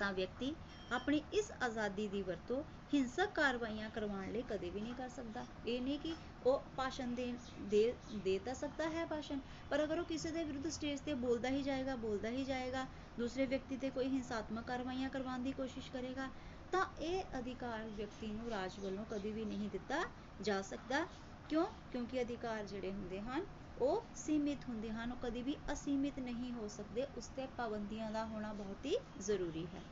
[0.00, 0.54] ਤਾਂ ਵਿਅਕਤੀ
[0.90, 2.62] ਆਪਣੀ ਇਸ ਆਜ਼ਾਦੀ ਦੀ ਵਰਤੋਂ
[2.94, 6.14] ਹਿੰਸਕ ਕਾਰਵਾਈਆਂ ਕਰਵਾਉਣ ਲਈ ਕਦੇ ਵੀ ਨਹੀਂ ਕਰ ਸਕਦਾ। ਇਹ ਨਹੀਂ ਕਿ
[6.46, 7.32] ਉਹ ਭਾਸ਼ਣ ਦੇ
[7.70, 7.82] ਦੇ
[8.24, 9.38] ਦੇ ਤਾਂ ਸਕਦਾ ਹੈ ਭਾਸ਼ਣ,
[9.70, 12.86] ਪਰ ਅਗਰ ਉਹ ਕਿਸੇ ਦੇ ਵਿਰੁੱਧ ਸਟੇਜ ਤੇ ਬੋਲਦਾ ਹੀ ਜਾਏਗਾ, ਬੋਲਦਾ ਹੀ ਜਾਏਗਾ,
[13.18, 16.28] ਦੂਸਰੇ ਵਿਅਕਤੀ ਤੇ ਕੋਈ ਹਿੰਸਾਤਮਕ ਕਾਰਵਾਈਆਂ ਕਰਵਾਉਣ ਦੀ ਕੋਸ਼ਿਸ਼ ਕਰੇਗਾ,
[16.72, 20.02] ਤਾਂ ਇਹ ਅਧਿਕਾਰ ਵਿਅਕਤੀ ਨੂੰ ਰਾਜ ਵੱਲੋਂ ਕਦੇ ਵੀ ਨਹੀਂ ਦਿੱਤਾ
[20.40, 21.06] ਜਾ ਸਕਦਾ।
[21.48, 21.64] ਕਿਉਂ?
[21.92, 23.46] ਕਿਉਂਕਿ ਅਧਿਕਾਰ ਜਿਹੜੇ ਹੁੰਦੇ ਹਨ
[23.80, 28.24] ਉਹ ਸੀਮਿਤ ਹੁੰਦੇ ਹਨ, ਉਹ ਕਦੀ ਵੀ ਅਸੀਮਿਤ ਨਹੀਂ ਹੋ ਸਕਦੇ, ਉਸ ਤੇ ਪਾਬੰਦੀਆਂ ਦਾ
[28.26, 29.82] ਹੋਣਾ ਬਹੁਤ ਹੀ ਜ਼ਰੂਰੀ ਹੈ।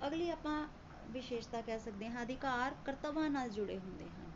[0.00, 0.66] ਅਗਲੀ ਆਪਾਂ
[1.06, 4.32] ਵਿਸ਼ੇਸ਼ਤਾ ਕਹਿ ਸਕਦੇ ਹਾਂ, ਅਧਿਕਾਰ ਕਰਤੱਵਾਂ ਨਾਲ ਜੁੜੇ ਹੁੰਦੇ ਹਨ।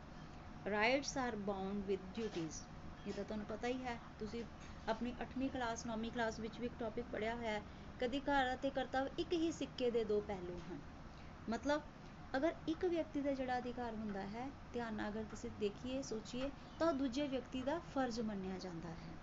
[0.67, 2.61] Rights are bound with duties
[3.05, 4.45] ਇਹ ਤਾਂ ਤੁਹਾਨੂੰ ਪਤਾ ਹੀ ਹੈ, ਤੁਸੀਂ
[4.87, 7.63] ਆਪਣੀ 8ਵੀਂ ਕਲਾਸ 9ਵੀਂ ਕਲਾਸ ਵਿੱਚ ਵੀ ਇੱਕ ਟੌਪਿਕ ਪੜ੍ਹਿਆ ਹੋਇਆ ਹੈ
[8.01, 10.81] ਕਿ ਅਧਿਕਾਰ ਅਤੇ ਕਰਤੱਵ ਇੱਕ ਹੀ ਸਿੱਕੇ ਦੇ ਦੋ ਪਹਿਲੂ ਹਨ।
[11.49, 11.83] ਮਤਲਬ
[12.37, 16.93] ਅਗਰ ਇੱਕ ਵਿਅਕਤੀ ਦਾ ਜਿਹੜਾ ਅਧਿਕਾਰ ਹੁੰਦਾ ਹੈ, ਧਿਆਨ ਨਾਲ ਅਗਰ ਤੁਸੀਂ ਦੇਖੀਏ, ਸੋਚੀਏ, ਤਾਂ
[16.93, 19.15] ਦੂਜੇ ਵਿਅਕਤੀ ਦਾ ਫਰਜ਼ ਮੰਨਿਆ ਜਾਂਦਾ ਹੈ।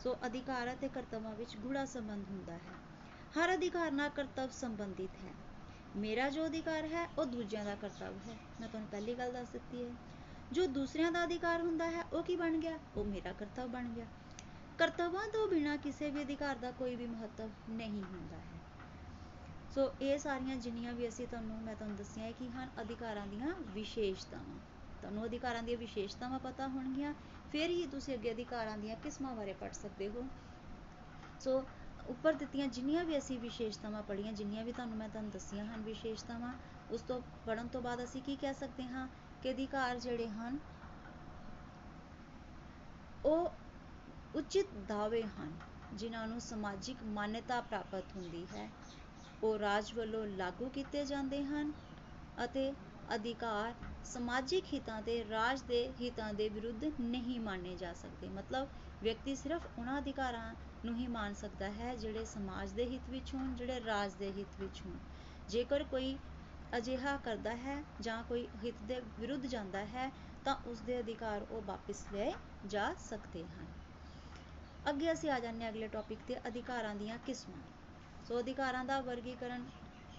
[0.00, 2.78] ਸੋ ਅਧਿਕਾਰ ਅਤੇ ਕਰਤੱਵਾਂ ਵਿੱਚ ਗੂੜਾ ਸੰਬੰਧ ਹੁੰਦਾ ਹੈ।
[3.38, 5.34] ਹਰ ਅਧਿਕਾਰ ਨਾਲ ਕਰਤੱਵ ਸੰਬੰਧਿਤ ਹੈ।
[5.96, 9.84] ਮੇਰਾ ਜੋ ਅਧਿਕਾਰ ਹੈ, ਉਹ ਦੂਜਿਆਂ ਦਾ ਕਰਤੱਵ ਹੈ। ਮੈਂ ਤੁਹਾਨੂੰ ਪਹਿਲੀ ਗੱਲ ਦੱਸ ਦਿੱਤੀ
[9.84, 9.92] ਹੈ।
[10.52, 12.78] ਜੋ ਦੂਸਰਿਆਂ ਦਾ ਅਧਿਕਾਰ ਹੁੰਦਾ ਹੈ, ਉਹ ਕੀ ਬਣ ਗਿਆ?
[12.96, 14.06] ਉਹ ਮੇਰਾ ਕਰਤੱਵ ਬਣ ਗਿਆ।
[14.78, 18.53] ਕਰਤੱਵਾਂ ਤੋਂ ਬਿਨਾਂ ਕਿਸੇ ਵੀ ਅਧਿਕਾਰ ਦਾ ਕੋਈ ਵੀ ਮਹੱਤਵ ਨਹੀਂ ਹੁੰਦਾ ਹੈ।
[19.74, 24.58] ਸੋ ਇਹ ਸਾਰੀਆਂ ਜਿੰਨੀਆਂ ਵੀ ਅਸੀਂ ਤੁਹਾਨੂੰ, ਮੈਂ ਤੁਹਾਨੂੰ ਦੱਸੀਆਂ ਕਿ ਹਨ ਅਧਿਕਾਰਾਂ ਦੀਆਂ ਵਿਸ਼ੇਸ਼ਤਾਵਾਂ।
[25.02, 27.14] ਤੁਹਾਨੂੰ ਅਧਿਕਾਰਾਂ ਦੀਆਂ ਵਿਸ਼ੇਸ਼ਤਾਵਾਂ ਪਤਾ ਹੋਣਗੀਆਂ,
[27.52, 30.28] ਫਿਰ ਹੀ ਤੁਸੀਂ ਅੱਗੇ ਅਧਿਕਾਰਾਂ ਦੀਆਂ ਕਿਸਮਾਂ ਬਾਰੇ ਪੜ੍ਹ ਸਕਦੇ ਹੋ।
[31.40, 31.64] ਸੋ
[32.06, 36.52] ਉੱਪਰ ਦਿੱਤੀਆਂ ਜਿੰਨੀਆਂ ਵੀ ਅਸੀਂ ਵਿਸ਼ੇਸ਼ਤਾਵਾਂ ਪੜ੍ਹੀਆਂ, ਜਿੰਨੀਆਂ ਵੀ ਤੁਹਾਨੂੰ ਮੈਂ ਤੁਹਾਨੂੰ ਦੱਸੀਆਂ ਹਨ ਵਿਸ਼ੇਸ਼ਤਾਵਾਂ,
[36.90, 39.08] ਉਸ ਤੋਂ ਪੜ੍ਹਨ ਤੋਂ ਬਾਅਦ ਅਸੀਂ ਕੀ ਕਹਿ ਸਕਦੇ ਹਾਂ
[39.42, 40.58] ਕਿ ਅਧਿਕਾਰ ਜਿਹੜੇ ਹਨ,
[43.24, 43.52] ਉਹ
[44.34, 45.52] ਉਚਿਤ ਦਾਅਵੇ ਹਨ,
[45.92, 48.70] ਜਿਨ੍ਹਾਂ ਨੂੰ ਸਮਾਜਿਕ ਮਾਨਤਾ ਪ੍ਰਾਪਤ ਹੁੰਦੀ ਹੈ।
[49.44, 51.72] ਉਹ ਰਾਜ ਵੱਲੋਂ ਲਾਗੂ ਕੀਤੇ ਜਾਂਦੇ ਹਨ
[52.44, 52.72] ਅਤੇ
[53.14, 53.74] ਅਧਿਕਾਰ
[54.04, 58.68] ਸਮਾਜਿਕ ਹਿੱਤਾਂ ਤੇ ਰਾਜ ਦੇ ਹਿੱਤਾਂ ਦੇ ਵਿਰੁੱਧ ਨਹੀਂ ਮੰਨੇ ਜਾ ਸਕਦੇ। ਮਤਲਬ
[59.02, 63.54] ਵਿਅਕਤੀ ਸਿਰਫ ਉਹਨਾਂ ਅਧਿਕਾਰਾਂ ਨੂੰ ਹੀ ਮੰਨ ਸਕਦਾ ਹੈ ਜਿਹੜੇ ਸਮਾਜ ਦੇ ਹਿੱਤ ਵਿੱਚ ਹੋਣ,
[63.54, 64.96] ਜਿਹੜੇ ਰਾਜ ਦੇ ਹਿੱਤ ਵਿੱਚ ਹੋਣ।
[65.48, 66.16] ਜੇਕਰ ਕੋਈ
[66.76, 70.10] ਅਜਿਹਾ ਕਰਦਾ ਹੈ ਜਾਂ ਕੋਈ ਹਿੱਤ ਦੇ ਵਿਰੁੱਧ ਜਾਂਦਾ ਹੈ,
[70.44, 72.32] ਤਾਂ ਉਸ ਦੇ ਅਧਿਕਾਰ ਉਹ ਵਾਪਸ ਲਏ
[72.66, 73.66] ਜਾ ਸਕਦੇ ਹਨ।
[74.84, 77.73] ਅੱਗੇ ਅਸੀਂ ਆ ਜਾਂਦੇ ਹਾਂ ਅਗਲੇ ਟੌਪਿਕ ਤੇ ਅਧਿਕਾਰਾਂ ਦੀਆਂ ਕਿਸਮਾਂ।
[78.24, 79.64] ਸੋ ਅਧਿਕਾਰਾਂ ਦਾ ਵਰਗੀਕਰਨ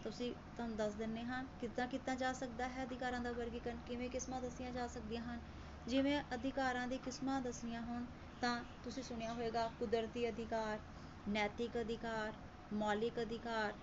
[0.03, 4.41] ਤੁਸੀਂ ਤੁਹਾਨੂੰ ਦੱਸ ਦਿੰਨੇ ਹਾਂ, ਕਿੱਦਾਂ ਕੀਤਾ ਜਾ ਸਕਦਾ ਹੈ ਅਧਿਕਾਰਾਂ ਦਾ ਵਰਗੀਕਰਨ, ਕਿਵੇਂ ਕਿਸਮਾਂ
[4.41, 5.39] ਦੱਸੀਆਂ ਜਾ ਸਕਦੀਆਂ ਹਨ,
[5.87, 8.05] ਜਿਵੇਂ ਅਧਿਕਾਰਾਂ ਦੀ ਕਿਸਮਾਂ ਦੱਸੀਆਂ ਹੋਣ
[8.41, 10.79] ਤਾਂ ਤੁਸੀਂ ਸੁਣਿਆ ਹੋਵੇਗਾ ਕੁਦਰਤੀ ਅਧਿਕਾਰ,
[11.27, 12.33] ਨੈਤਿਕ ਅਧਿਕਾਰ,
[12.73, 13.73] ਮੌਲਿਕ ਅਧਿਕਾਰ,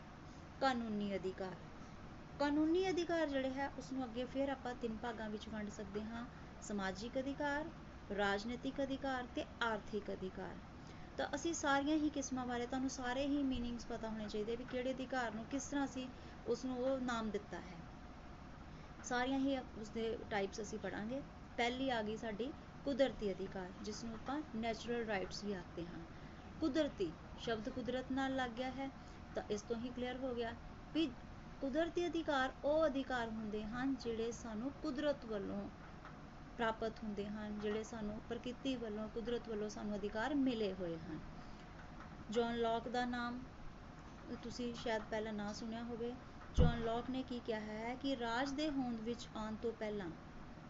[0.61, 1.57] ਕਾਨੂੰਨੀ ਅਧਿਕਾਰ।
[2.41, 6.27] ਕਾਨੂੰਨੀ ਅਧਿਕਾਰ ਜਿਹੜੇ ਹੈ ਉਸ ਨੂੰ ਅੱਗੇ ਫਿਰ ਆਪਾਂ ਤਿੰਨ ਭਾਗਾਂ ਵਿੱਚ ਵੰਡ ਸਕਦੇ ਹਾਂ,
[6.63, 7.71] ਸਮਾਜਿਕ ਅਧਿਕਾਰ,
[8.11, 10.57] ਰਾਜਨੀਤਿਕ ਅਧਿਕਾਰ ਤੇ ਆਰਥਿਕ ਅਧਿਕਾਰ।
[11.19, 14.93] ਤਾਂ ਅਸੀਂ ਸਾਰੀਆਂ ਹੀ ਕਿਸਮਾਂ ਬਾਰੇ ਤੁਹਾਨੂੰ ਸਾਰੇ ਹੀ ਮੀਨਿੰਗਸ ਪਤਾ ਹੋਣੇ ਚਾਹੀਦੇ ਵੀ ਕਿਹੜੇ
[14.93, 16.07] ਅਧਿਕਾਰ ਨੂੰ ਕਿਸ ਤਰ੍ਹਾਂ ਅਸੀਂ
[16.47, 17.77] ਉਸ ਨੂੰ ਉਹ ਨਾਮ ਦਿੱਤਾ ਹੈ।
[19.05, 21.21] ਸਾਰੀਆਂ ਹੀ ਉਸਦੇ ਟਾਈਪਸ ਅਸੀਂ ਪੜਾਂਗੇ
[21.59, 22.53] ਪਹਿਲੀ ਆ ਗਈ ਸਾਡੀ
[22.85, 26.05] ਕੁਦਰਤੀ ਅਧਿਕਾਰ ਜਿਸ ਨੂੰ ਆਪਾਂ ਨੈਚੁਰਲ ਰਾਈਟਸ ਵੀ ਆਖਦੇ ਹਾਂ।
[26.61, 28.91] ਕੁਦਰਤੀ ਸ਼ਬਦ ਕੁਦਰਤ ਨਾਲ ਲੱਗ ਗਿਆ ਹੈ,
[29.37, 30.55] ਤਾਂ ਇਸ ਤੋਂ ਹੀ ਕਲੀਅਰ ਹੋ ਗਿਆ
[30.95, 31.07] ਵੀ
[31.63, 35.69] ਕੁਦਰਤੀ ਅਧਿਕਾਰ ਉਹ ਅਧਿਕਾਰ ਹੁੰਦੇ ਹਨ ਜਿਹੜੇ ਸਾਨੂੰ ਕੁਦਰਤ ਵੱਲੋਂ
[36.57, 41.19] ਪ੍ਰਾਪਤ ਹੁੰਦੇ ਹਨ, ਜਿਹੜੇ ਸਾਨੂੰ ਪ੍ਰਕਿਰਤੀ ਵੱਲੋਂ, ਕੁਦਰਤ ਵੱਲੋਂ ਸਾਨੂੰ ਅਧਿਕਾਰ ਮਿਲੇ ਹੋਏ ਹਨ।
[42.29, 43.39] ਜੌਨ ਲੌਕ ਦਾ ਨਾਮ,
[44.43, 46.13] ਤੁਸੀਂ ਸ਼ਾਇਦ ਪਹਿਲਾਂ ਨਾ ਸੁਣਿਆ ਹੋਵੇ।
[46.55, 50.11] ਜੌਨ ਲੌਕ ਨੇ ਕੀ ਕਿਹਾ ਹੈ ਕਿ ਰਾਜ ਦੇ ਹੋਂਦ ਵਿੱਚ ਆਉਣ ਤੋਂ ਪਹਿਲਾਂ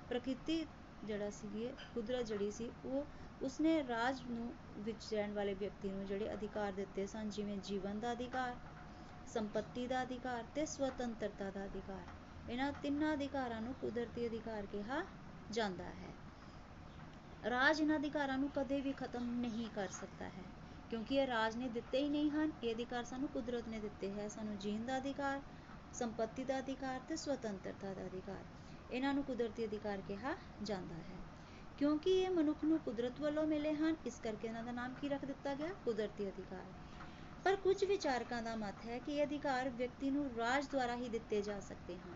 [0.08, 0.64] ਪ੍ਰਕਿਰਤੀ
[1.02, 3.06] ਜਿਹੜਾ ਸੀ ਕੁਦਰਤ ਜਿਹੜੀ ਸੀ, ਉਹ
[3.40, 8.12] ਉਸਨੇ ਰਾਜ ਨੂੰ ਵਿੱਚ ਰਹਿਣ ਵਾਲੇ ਵਿਅਕਤੀ ਨੂੰ ਜਿਹੜੇ ਅਧਿਕਾਰ ਦਿੱਤੇ ਸਨ, ਜਿਵੇਂ ਜੀਵਨ ਦਾ
[8.12, 8.54] ਅਧਿਕਾਰ,
[9.26, 12.06] ਸੰਪਤੀ ਦਾ ਅਧਿਕਾਰ ਤੇ ਸੁਤੰਤਰਤਾ ਦਾ ਅਧਿਕਾਰ।
[12.46, 15.02] ਇਹਨਾਂ ਤਿੰਨਾਂ ਅਧਿਕਾਰਾਂ ਨੂੰ ਕੁਦਰਤੀ ਅਧਿਕਾਰ ਕਿਹਾ
[15.50, 16.12] ਜਾਂਦਾ ਹੈ।
[17.42, 20.44] ਰਾਜ ਇਹਨਾਂ ਅਧਿਕਾਰਾਂ ਨੂੰ ਕਦੇ ਵੀ ਖਤਮ ਨਹੀਂ ਕਰ ਸਕਦਾ ਹੈ,
[20.90, 24.28] ਕਿਉਂਕਿ ਇਹ ਰਾਜ ਨੇ ਦਿੱਤੇ ਹੀ ਨਹੀਂ ਹਨ। ਇਹ ਅਧਿਕਾਰ ਸਾਨੂੰ ਕੁਦਰਤ ਨੇ ਦਿੱਤੇ ਹੈ।
[24.28, 25.40] ਸਾਨੂੰ ਜੀਣ ਦਾ ਅਧਿਕਾਰ,
[25.94, 28.44] ਸੰਪਤੀ ਦਾ ਅਧਿਕਾਰ ਤੇ ਸੁਤੰਤਰਤਾ ਦਾ ਅਧਿਕਾਰ
[28.90, 31.18] ਇਹਨਾਂ ਨੂੰ ਕੁਦਰਤੀ ਅਧਿਕਾਰ ਕਿਹਾ ਜਾਂਦਾ ਹੈ।
[31.78, 35.24] ਕਿਉਂਕਿ ਇਹ ਮਨੁੱਖ ਨੂੰ ਕੁਦਰਤ ਵੱਲੋਂ ਮਿਲੇ ਹਨ, ਇਸ ਕਰਕੇ ਇਹਨਾਂ ਦਾ ਨਾਮ ਕੀ ਰੱਖ
[35.24, 35.72] ਦਿੱਤਾ ਗਿਆ?
[35.84, 36.72] ਕੁਦਰਤੀ ਅਧਿਕਾਰ।
[37.44, 41.40] ਪਰ ਕੁਝ ਵਿਚਾਰਕਾਂ ਦਾ ਮਤ ਹੈ ਕਿ ਇਹ ਅਧਿਕਾਰ ਵਿਅਕਤੀ ਨੂੰ ਰਾਜ ਦੁਆਰਾ ਹੀ ਦਿੱਤੇ
[41.42, 42.14] ਜਾ ਸਕਦੇ ਹਨ।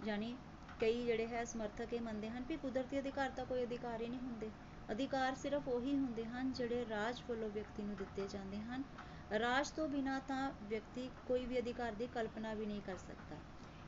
[0.00, 0.34] ਯਾਨੀ
[0.82, 4.20] ਕਈ ਜਿਹੜੇ ਹੈ ਸਮਰਥਕ ਇਹ ਮੰਨਦੇ ਹਨ ਕਿ ਕੁਦਰਤੀ ਅਧਿਕਾਰ ਤਾਂ ਕੋਈ ਅਧਿਕਾਰ ਹੀ ਨਹੀਂ
[4.20, 4.50] ਹੁੰਦੇ।
[4.88, 8.82] ਅਧਿਕਾਰ ਸਿਰਫ ਉਹੀ ਹੁੰਦੇ ਹਨ ਜਿਹੜੇ ਰਾਜ ਵੱਲੋਂ ਵਿਅਕਤੀ ਨੂੰ ਦਿੱਤੇ ਜਾਂਦੇ ਹਨ।
[9.40, 13.36] ਰਾਜ ਤੋਂ ਬਿਨਾਂ ਤਾਂ ਵਿਅਕਤੀ ਕੋਈ ਵੀ ਅਧਿਕਾਰ ਦੀ ਕਲਪਨਾ ਵੀ ਨਹੀਂ ਕਰ ਸਕਦਾ।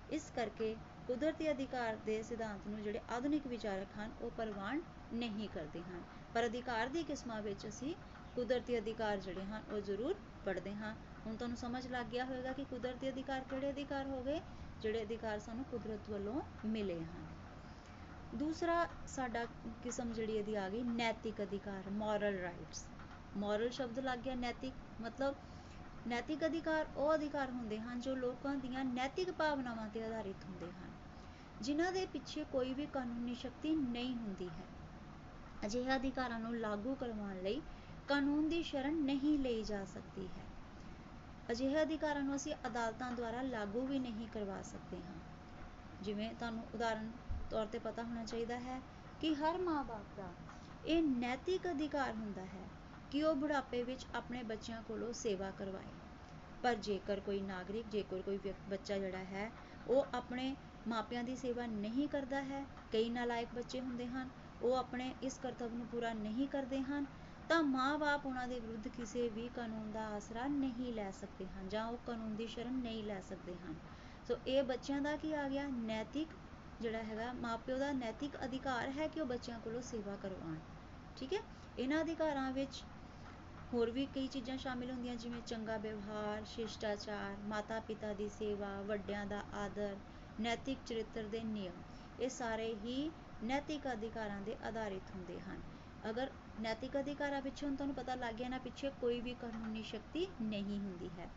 [0.08, 0.74] ਇਸ ਕਰਕੇ
[1.08, 4.80] ਕੁਦਰਤੀ ਅਧਿਕਾਰ ਦੇ ਸਿਧਾਂਤ ਨੂੰ ਜਿਹੜੇ ਆਧੁਨਿਕ ਵਿਚਾਰਕ ਹਨ, ਉਹ ਪ੍ਰਵਾਨ
[5.14, 6.02] ਨਹੀਂ ਕਰਦੇ ਹਨ।
[6.34, 7.94] ਪਰ ਅਧਿਕਾਰ ਦੀ ਕਿਸਮਾਂ ਵਿੱਚ ਅਸੀਂ
[8.36, 10.94] ਕੁਦਰਤੀ ਅਧਿਕਾਰ ਜਿਹੜੇ ਹਨ, ਉਹ ਜ਼ਰੂਰ ਪੜ੍ਹਦੇ ਹਾਂ।
[11.26, 14.40] ਹੁਣ ਤੁਹਾਨੂੰ ਸਮਝ ਲੱਗ ਗਿਆ ਹੋਵੇਗਾ ਕਿ ਕੁਦਰਤੀ ਅਧਿਕਾਰ ਕਿਹੜੇ ਅਧਿਕਾਰ ਹੋ ਗਏ?
[14.82, 17.26] ਜਿਹੜੇ ਅਧਿਕਾਰ ਸਾਨੂੰ ਕੁਦਰਤ ਵੱਲੋਂ ਮਿਲੇ ਹਨ।
[18.34, 19.44] ਦੂਸਰਾ ਸਾਡਾ
[19.82, 22.84] ਕਿਸਮ ਜਿਹੜੀ ਇਹਦੀ ਆ ਗਈ, ਨੈਤਿਕ ਅਧਿਕਾਰ ਮੋਰਲ ਰਾਈਟਸ
[23.36, 25.34] ਮੋਰਲ ਸ਼ਬਦ ਲੱਗ ਗਿਆ ਨੈਤਿਕ, ਮਤਲਬ
[26.06, 30.90] ਨੈਤਿਕ ਅਧਿਕਾਰ ਉਹ ਅਧਿਕਾਰ ਹੁੰਦੇ ਹਨ ਜੋ ਲੋਕਾਂ ਦੀਆਂ ਨੈਤਿਕ ਭਾਵਨਾਵਾਂ ਤੇ ਆਧਾਰਿਤ ਹੁੰਦੇ ਹਨ,
[31.60, 34.66] ਜਿਨ੍ਹਾਂ ਦੇ ਪਿੱਛੇ ਕੋਈ ਵੀ ਕਾਨੂੰਨੀ ਸ਼ਕਤੀ ਨਹੀਂ ਹੁੰਦੀ ਹੈ।
[35.66, 37.60] ਅਜਿਹੇ ਅਧਿਕਾਰਾਂ ਨੂੰ ਲਾਗੂ ਕਰਵਾਉਣ ਲਈ
[38.08, 40.53] ਕਾਨੂੰਨ ਦੀ ਸ਼ਰਨ ਨਹੀਂ ਲਈ ਜਾ ਸਕਦੀ ਹੈ।
[41.48, 45.18] ਅਜਿਹੇ ਅਧਿਕਾਰਾਂ ਨੂੰ ਅਸੀਂ ਅਦਾਲਤਾਂ ਦੁਆਰਾ ਲਾਗੂ ਵੀ ਨਹੀਂ ਕਰਵਾ ਸਕਦੇ ਹਾਂ।
[46.00, 47.10] ਜਿਵੇਂ ਤੁਹਾਨੂੰ ਉਦਾਹਰਨ
[47.50, 48.80] ਤੌਰ ਤੇ ਪਤਾ ਹੋਣਾ ਚਾਹੀਦਾ ਹੈ
[49.20, 50.32] ਕਿ ਹਰ ਮਾਂ-ਬਾਪ ਦਾ
[50.84, 52.64] ਇਹ ਨੈਤਿਕ ਅਧਿਕਾਰ ਹੁੰਦਾ ਹੈ
[53.10, 55.92] ਕਿ ਉਹ ਬੁਢਾਪੇ ਵਿੱਚ ਆਪਣੇ ਬੱਚਿਆਂ ਕੋਲੋਂ ਸੇਵਾ ਕਰਵਾਏ।
[56.62, 59.50] ਪਰ ਜੇਕਰ ਕੋਈ ਨਾਗਰਿਕ, ਜੇਕਰ ਕੋਈ ਬੱਚਾ ਜਿਹੜਾ ਹੈ,
[59.86, 60.54] ਉਹ ਆਪਣੇ
[60.88, 64.28] ਮਾਪਿਆਂ ਦੀ ਸੇਵਾ ਨਹੀਂ ਕਰਦਾ ਹੈ, ਕਈ ਨਾਲਾਇਕ ਬੱਚੇ ਹੁੰਦੇ ਹਨ,
[64.62, 67.06] ਉਹ ਆਪਣੇ ਇਸ ਕਰਤੱਵ ਨੂੰ ਪੂਰਾ ਨਹੀਂ ਕਰਦੇ ਹਨ
[67.48, 71.86] ਤਾਂ ਮਾਂ-ਬਾਪ ਉਹਨਾਂ ਦੇ ਵਿਰੁੱਧ ਕਿਸੇ ਵੀ ਕਾਨੂੰਨ ਦਾ ਆਸਰਾ ਨਹੀਂ ਲੈ ਸਕਦੇ ਹਨ ਜਾਂ
[71.86, 73.74] ਉਹ ਕਾਨੂੰਨ ਦੀ ਸ਼ਰਨ ਨਹੀਂ ਲੈ ਸਕਦੇ ਹਨ।
[74.28, 75.66] ਸੋ ਇਹ ਬੱਚਿਆਂ ਦਾ ਕੀ ਆ ਗਿਆ?
[75.68, 76.28] ਨੈਤਿਕ
[76.80, 80.56] ਜਿਹੜਾ ਹੈਗਾ, ਮਾਪਿਓ ਦਾ ਨੈਤਿਕ ਅਧਿਕਾਰ ਹੈ ਕਿ ਉਹ ਬੱਚਿਆਂ ਕੋਲੋਂ ਸੇਵਾ ਕਰਵਾਉਣ।
[81.16, 81.38] ਠੀਕ ਹੈ?
[81.78, 82.82] ਇਹਨਾਂ ਅਧਿਕਾਰਾਂ ਵਿੱਚ
[83.72, 89.26] ਹੋਰ ਵੀ ਕਈ ਚੀਜ਼ਾਂ ਸ਼ਾਮਿਲ ਹੁੰਦੀਆਂ, ਜਿਵੇਂ ਚੰਗਾ ਵਿਵਹਾਰ, ਸ਼ਿਸ਼ਟਾਚਾਰ ਮਾਤਾ ਪਿਤਾ ਦੀ ਸੇਵਾ, ਵੱਡਿਆਂ
[89.26, 89.96] ਦਾ ਆਦਰ,
[90.40, 91.82] ਨੈਤਿਕ ਚਰਿੱਤਰ ਦੇ ਨਿਯਮ।
[92.20, 93.10] ਇਹ ਸਾਰੇ ਹੀ
[93.44, 95.60] ਨੈਤਿਕ ਅਧਿਕਾਰਾਂ ਦੇ ਆਧਾਰਿਤ ਹੁੰਦੇ ਹਨ।
[96.10, 100.26] ਅਗਰ ਨੈਤਿਕ ਅਧਿਕਾਰਾਂ ਪਿੱਛੇ ਹੁਣ ਤੁਹਾਨੂੰ ਪਤਾ ਲੱਗ ਗਿਆ ਨਾ, ਪਿੱਛੇ ਕੋਈ ਵੀ ਕਾਨੂੰਨੀ ਸ਼ਕਤੀ
[100.42, 101.28] ਨਹੀਂ ਹੁੰਦੀ ਹੈ।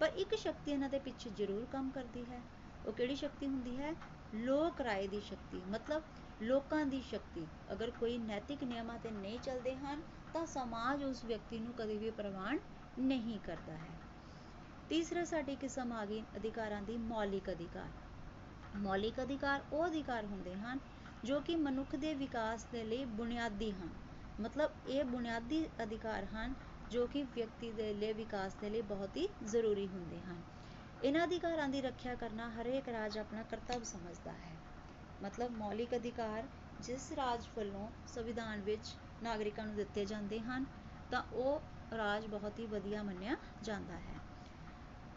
[0.00, 2.42] ਪਰ ਇੱਕ ਸ਼ਕਤੀ ਇਹਨਾਂ ਦੇ ਪਿੱਛੇ ਜ਼ਰੂਰ ਕੰਮ ਕਰਦੀ ਹੈ।
[2.84, 3.94] ਉਹ ਕਿਹੜੀ ਸ਼ਕਤੀ ਹੁੰਦੀ ਹੈ?
[4.32, 6.02] ਲੋਕ ਰਾਏ ਦੀ ਸ਼ਕਤੀ, ਮਤਲਬ
[6.40, 10.02] ਲੋਕਾਂ ਦੀ ਸ਼ਕਤੀ। ਅਗਰ ਕੋਈ ਨੈਤਿਕ ਨਿਯਮਾਂ ਤੇ ਨਹੀਂ ਚੱਲਦੇ ਹਨ,
[10.34, 12.58] ਤਾਂ ਸਮਾਜ ਉਸ ਵਿਅਕਤੀ ਨੂੰ ਕਦੇ ਵੀ ਪ੍ਰਵਾਨ
[12.96, 13.98] ਨਹੀਂ ਕਰਦਾ ਹੈ।
[14.90, 17.90] ਤੀਸਰਾ ਸਾਡੀ ਕਿਸਮ ਆ ਗਈ ਅਧਿਕਾਰਾਂ ਦੀ ਮੌਲਿਕ ਅਧਿਕਾਰ।
[18.74, 20.78] ਮੌਲਿਕ ਅਧਿਕਾਰ ਉਹ ਅਧਿਕਾਰ ਹੁੰਦੇ ਹਨ
[21.22, 23.90] ਜੋ ਕਿ ਮਨੁੱਖ ਦੇ ਵਿਕਾਸ ਦੇ ਲਈ ਬੁਨਿਆਦੀ ਹਨ।
[24.38, 26.54] ਮਤਲਬ ਇਹ ਬੁਨਿਆਦੀ ਅਧਿਕਾਰ ਹਨ
[26.90, 30.42] ਜੋ ਕਿ ਵਿਅਕਤੀ ਦੇ ਲਈ ਵਿਕਾਸ ਦੇ ਲਈ ਬਹੁਤ ਹੀ ਜ਼ਰੂਰੀ ਹੁੰਦੇ ਹਨ।
[31.00, 34.56] ਇਹਨਾਂ ਅਧਿਕਾਰਾਂ ਦੀ ਰੱਖਿਆ ਕਰਨਾ ਹਰੇਕ ਰਾਜ ਆਪਣਾ ਕਰਤੱਵ ਸਮਝਦਾ ਹੈ।
[35.20, 36.48] ਮਤਲਬ ਮੌਲਿਕ ਅਧਿਕਾਰ
[36.80, 40.64] ਜਿਸ ਰਾਜ ਵੱਲੋਂ ਸੰਵਿਧਾਨ ਵਿੱਚ ਨਾਗਰਿਕਾਂ ਨੂੰ ਦਿੱਤੇ ਜਾਂਦੇ ਹਨ,
[41.10, 44.20] ਤਾਂ ਉਹ ਰਾਜ ਬਹੁਤ ਹੀ ਵਧੀਆ ਮੰਨਿਆ ਜਾਂਦਾ ਹੈ।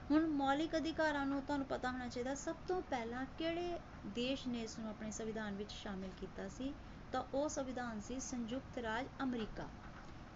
[0.10, 3.80] ਹੁਣ ਮੌਲਿਕ ਅਧਿਕਾਰਾਂ ਨੂੰ ਤੁਹਾਨੂੰ ਪਤਾ ਹੋਣਾ ਚਾਹੀਦਾ, ਸਭ ਤੋਂ ਪਹਿਲਾਂ ਕਿਹੜੇ
[4.14, 6.74] ਦੇਸ਼ ਨੇ ਇਸ ਨੂੰ ਆਪਣੇ ਸੰਵਿਧਾਨ ਵਿੱਚ ਸ਼ਾਮਿਲ ਕੀਤਾ ਸੀ?
[7.12, 9.70] ਤਾਂ ਉਹ ਸੰਵਿਧਾਨ ਸੀ ਸੰਯੁਕਤ ਰਾਜ ਅਮਰੀਕਾ।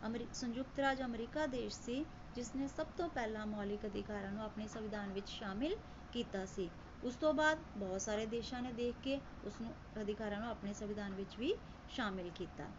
[0.01, 2.05] ਅਮਰੀ, ਸੰਯੁਕਤ ਰਾਜ ਅਮਰੀਕਾ ਦੇਸ਼ ਸੀ
[2.35, 5.75] ਜਿਸ ਨੇ ਸਭ ਤੋਂ ਪਹਿਲਾਂ ਮੌਲਿਕ ਅਧਿਕਾਰਾਂ ਨੂੰ ਆਪਣੇ ਸੰਵਿਧਾਨ ਵਿੱਚ ਸ਼ਾਮਿਲ
[6.13, 6.69] ਕੀਤਾ ਸੀ।
[7.03, 11.13] ਉਸ ਤੋਂ ਬਾਅਦ ਬਹੁਤ ਸਾਰੇ ਦੇਸ਼ਾਂ ਨੇ ਦੇਖ ਕੇ ਉਸ ਨੂੰ ਅਧਿਕਾਰਾਂ ਨੂੰ ਆਪਣੇ ਸੰਵਿਧਾਨ
[11.13, 11.53] ਵਿੱਚ ਵੀ
[11.89, 12.71] ਸ਼ਾਮਿਲ ਕੀਤਾ।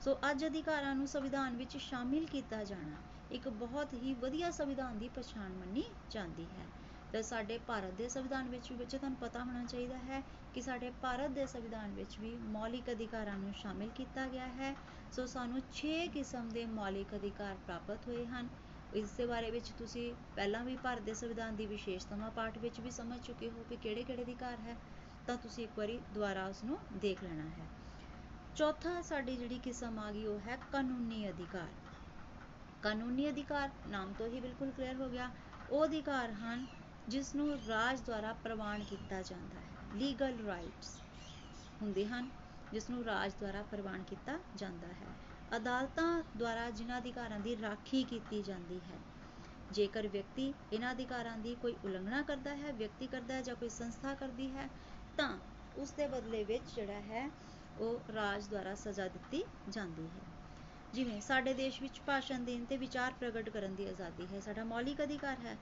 [0.00, 5.08] ਸੋ ਅੱਜ ਅਧਿਕਾਰਾਂ ਨੂੰ ਸੰਵਿਧਾਨ ਵਿੱਚ ਸ਼ਾਮਿਲ ਕੀਤਾ ਜਾਣਾ ਇੱਕ ਬਹੁਤ ਹੀ ਵਧੀਆ ਸੰਵਿਧਾਨ ਦੀ
[5.08, 6.66] ਪਛਾਣ ਮੰਨੀ ਜਾਂਦੀ ਹੈ।
[7.12, 10.22] ਤੇ ਸਾਡੇ ਭਾਰਤ ਦੇ ਸੰਵਿਧਾਨ ਵਿੱਚ ਵੀ ਬੱਚੇ, ਤੁਹਾਨੂੰ ਪਤਾ ਹੋਣਾ ਚਾਹੀਦਾ ਹੈ
[10.54, 14.74] ਕਿ ਸਾਡੇ ਭਾਰਤ ਦੇ ਸੰਵਿਧਾਨ ਵਿੱਚ ਵੀ ਮੌਲਿਕ ਅਧਿਕਾਰਾਂ ਨੂੰ ਸ਼ਾਮਿਲ ਕੀਤਾ ਗਿਆ ਹੈ।
[15.12, 18.48] ਸੋ ਸਾਨੂੰ 6 ਕਿਸਮ ਦੇ ਮੌਲਿਕ ਅਧਿਕਾਰ ਪ੍ਰਾਪਤ ਹੋਏ ਹਨ।
[18.92, 22.90] ਇਸ ਦੇ ਬਾਰੇ ਵਿੱਚ ਤੁਸੀਂ ਪਹਿਲਾਂ ਵੀ ਭਾਰਤ ਦੇ ਸੰਵਿਧਾਨ ਦੀ ਵਿਸ਼ੇਸ਼ਤਾਵਾਂ ਪਾਠ ਵਿੱਚ ਵੀ
[22.90, 24.76] ਸਮਝ ਚੁੱਕੇ ਹੋ ਕਿ ਕਿਹੜੇ ਕਿਹੜੇ ਅਧਿਕਾਰ ਹੈ,
[25.26, 27.66] ਤਾਂ ਤੁਸੀਂ ਇੱਕ ਵਾਰੀ ਦੁਬਾਰਾ ਉਸ ਨੂੰ ਦੇਖ ਲੈਣਾ ਹੈ।
[28.56, 31.68] ਚੌਥਾ ਸਾਡੀ ਜਿਹੜੀ ਕਿਸਮ ਆ ਗਈ, ਉਹ ਹੈ ਕਾਨੂੰਨੀ ਅਧਿਕਾਰ।
[32.82, 35.30] ਕਾਨੂੰਨੀ ਅਧਿਕਾਰ, ਨਾਮ ਤੋਂ ਹੀ ਬਿਲਕੁਲ ਕਲੀਅਰ ਹੋ ਗਿਆ।
[35.70, 36.66] ਉਹ ਅਧਿਕਾਰ ਹਨ
[37.08, 40.98] ਜਿਸ ਨੂੰ ਰਾਜ ਦੁਆਰਾ ਪ੍ਰਵਾਨ ਕੀਤਾ ਜਾਂਦਾ ਹੈ ਲੀਗਲ ਰਾਈਟਸ
[41.80, 42.28] ਹੁੰਦੇ ਹਨ
[42.72, 45.06] ਜਿਸ ਨੂੰ ਰਾਜ ਦੁਆਰਾ ਪ੍ਰਵਾਨ ਕੀਤਾ ਜਾਂਦਾ ਹੈ।
[45.56, 48.98] ਅਦਾਲਤਾਂ ਦੁਆਰਾ ਜਿਨ੍ਹਾਂ ਅਧਿਕਾਰਾਂ ਦੀ ਰਾਖੀ ਕੀਤੀ ਜਾਂਦੀ ਹੈ,
[49.70, 54.14] ਜੇਕਰ ਵਿਅਕਤੀ ਇਹਨਾਂ ਅਧਿਕਾਰਾਂ ਦੀ ਕੋਈ ਉਲੰਘਣਾ ਕਰਦਾ ਹੈ, ਵਿਅਕਤੀ ਕਰਦਾ ਹੈ ਜਾਂ ਕੋਈ ਸੰਸਥਾ
[54.14, 54.68] ਕਰਦੀ ਹੈ,
[55.18, 55.36] ਤਾਂ
[55.76, 57.28] ਉਸ ਦੇ ਬਦਲੇ ਵਿੱਚ ਜਿਹੜਾ ਹੈ,
[57.78, 60.30] ਉਹ ਰਾਜ ਦੁਆਰਾ ਸਜ਼ਾ ਦਿੱਤੀ ਜਾਂਦੀ ਹੈ।
[60.92, 65.02] ਜਿਵੇਂ ਸਾਡੇ ਦੇਸ਼ ਵਿੱਚ ਭਾਸ਼ਣ ਦੇਣ ਤੇ ਵਿਚਾਰ ਪ੍ਰਗਟ ਕਰਨ ਦੀ ਆਜ਼ਾਦੀ ਹੈ, ਸਾਡਾ ਮੌਲਿਕ
[65.02, 65.56] ਅਧਿਕਾਰ ਹੈ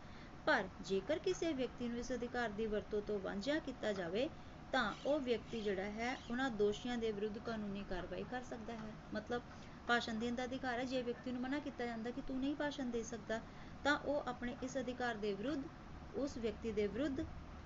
[0.46, 4.28] ਪਰ ਜੇਕਰ ਕਿਸੇ ਵਿਅਕਤੀ ਨੂੰ ਇਸ ਅਧਿਕਾਰ ਦੀ ਵਰਤੋਂ ਤੋਂ ਵਾਂਝਿਆ ਕੀਤਾ ਜਾਵੇ,
[4.72, 9.42] ਤਾਂ ਉਹ ਵਿਅਕਤੀ ਜਿਹੜਾ ਹੈ, ਉਹਨਾਂ ਦੋਸ਼ੀਆਂ ਦੇ ਵਿਰੁੱਧ ਕਾਨੂੰਨੀ ਕਾਰਵਾਈ ਕਰ ਸਕਦਾ ਹੈ। ਮਤਲਬ
[9.88, 12.90] ਭਾਸ਼ਣ ਦੇਣ ਦਾ ਅਧਿਕਾਰ ਹੈ, ਜੇ ਵਿਅਕਤੀ ਨੂੰ ਮਨਾ ਕੀਤਾ ਜਾਂਦਾ ਕਿ ਤੂੰ ਨਹੀਂ ਭਾਸ਼ਣ
[12.90, 13.40] ਦੇ ਸਕਦਾ,
[13.84, 15.68] ਤਾਂ ਉਹ ਆਪਣੇ ਇਸ ਅਧਿਕਾਰ ਦੇ ਵਿਰੁੱਧ,
[16.12, 17.20] ਉਸ ਵਿਅਕਤੀ ਦੇ ਵਿਰੁੱਧ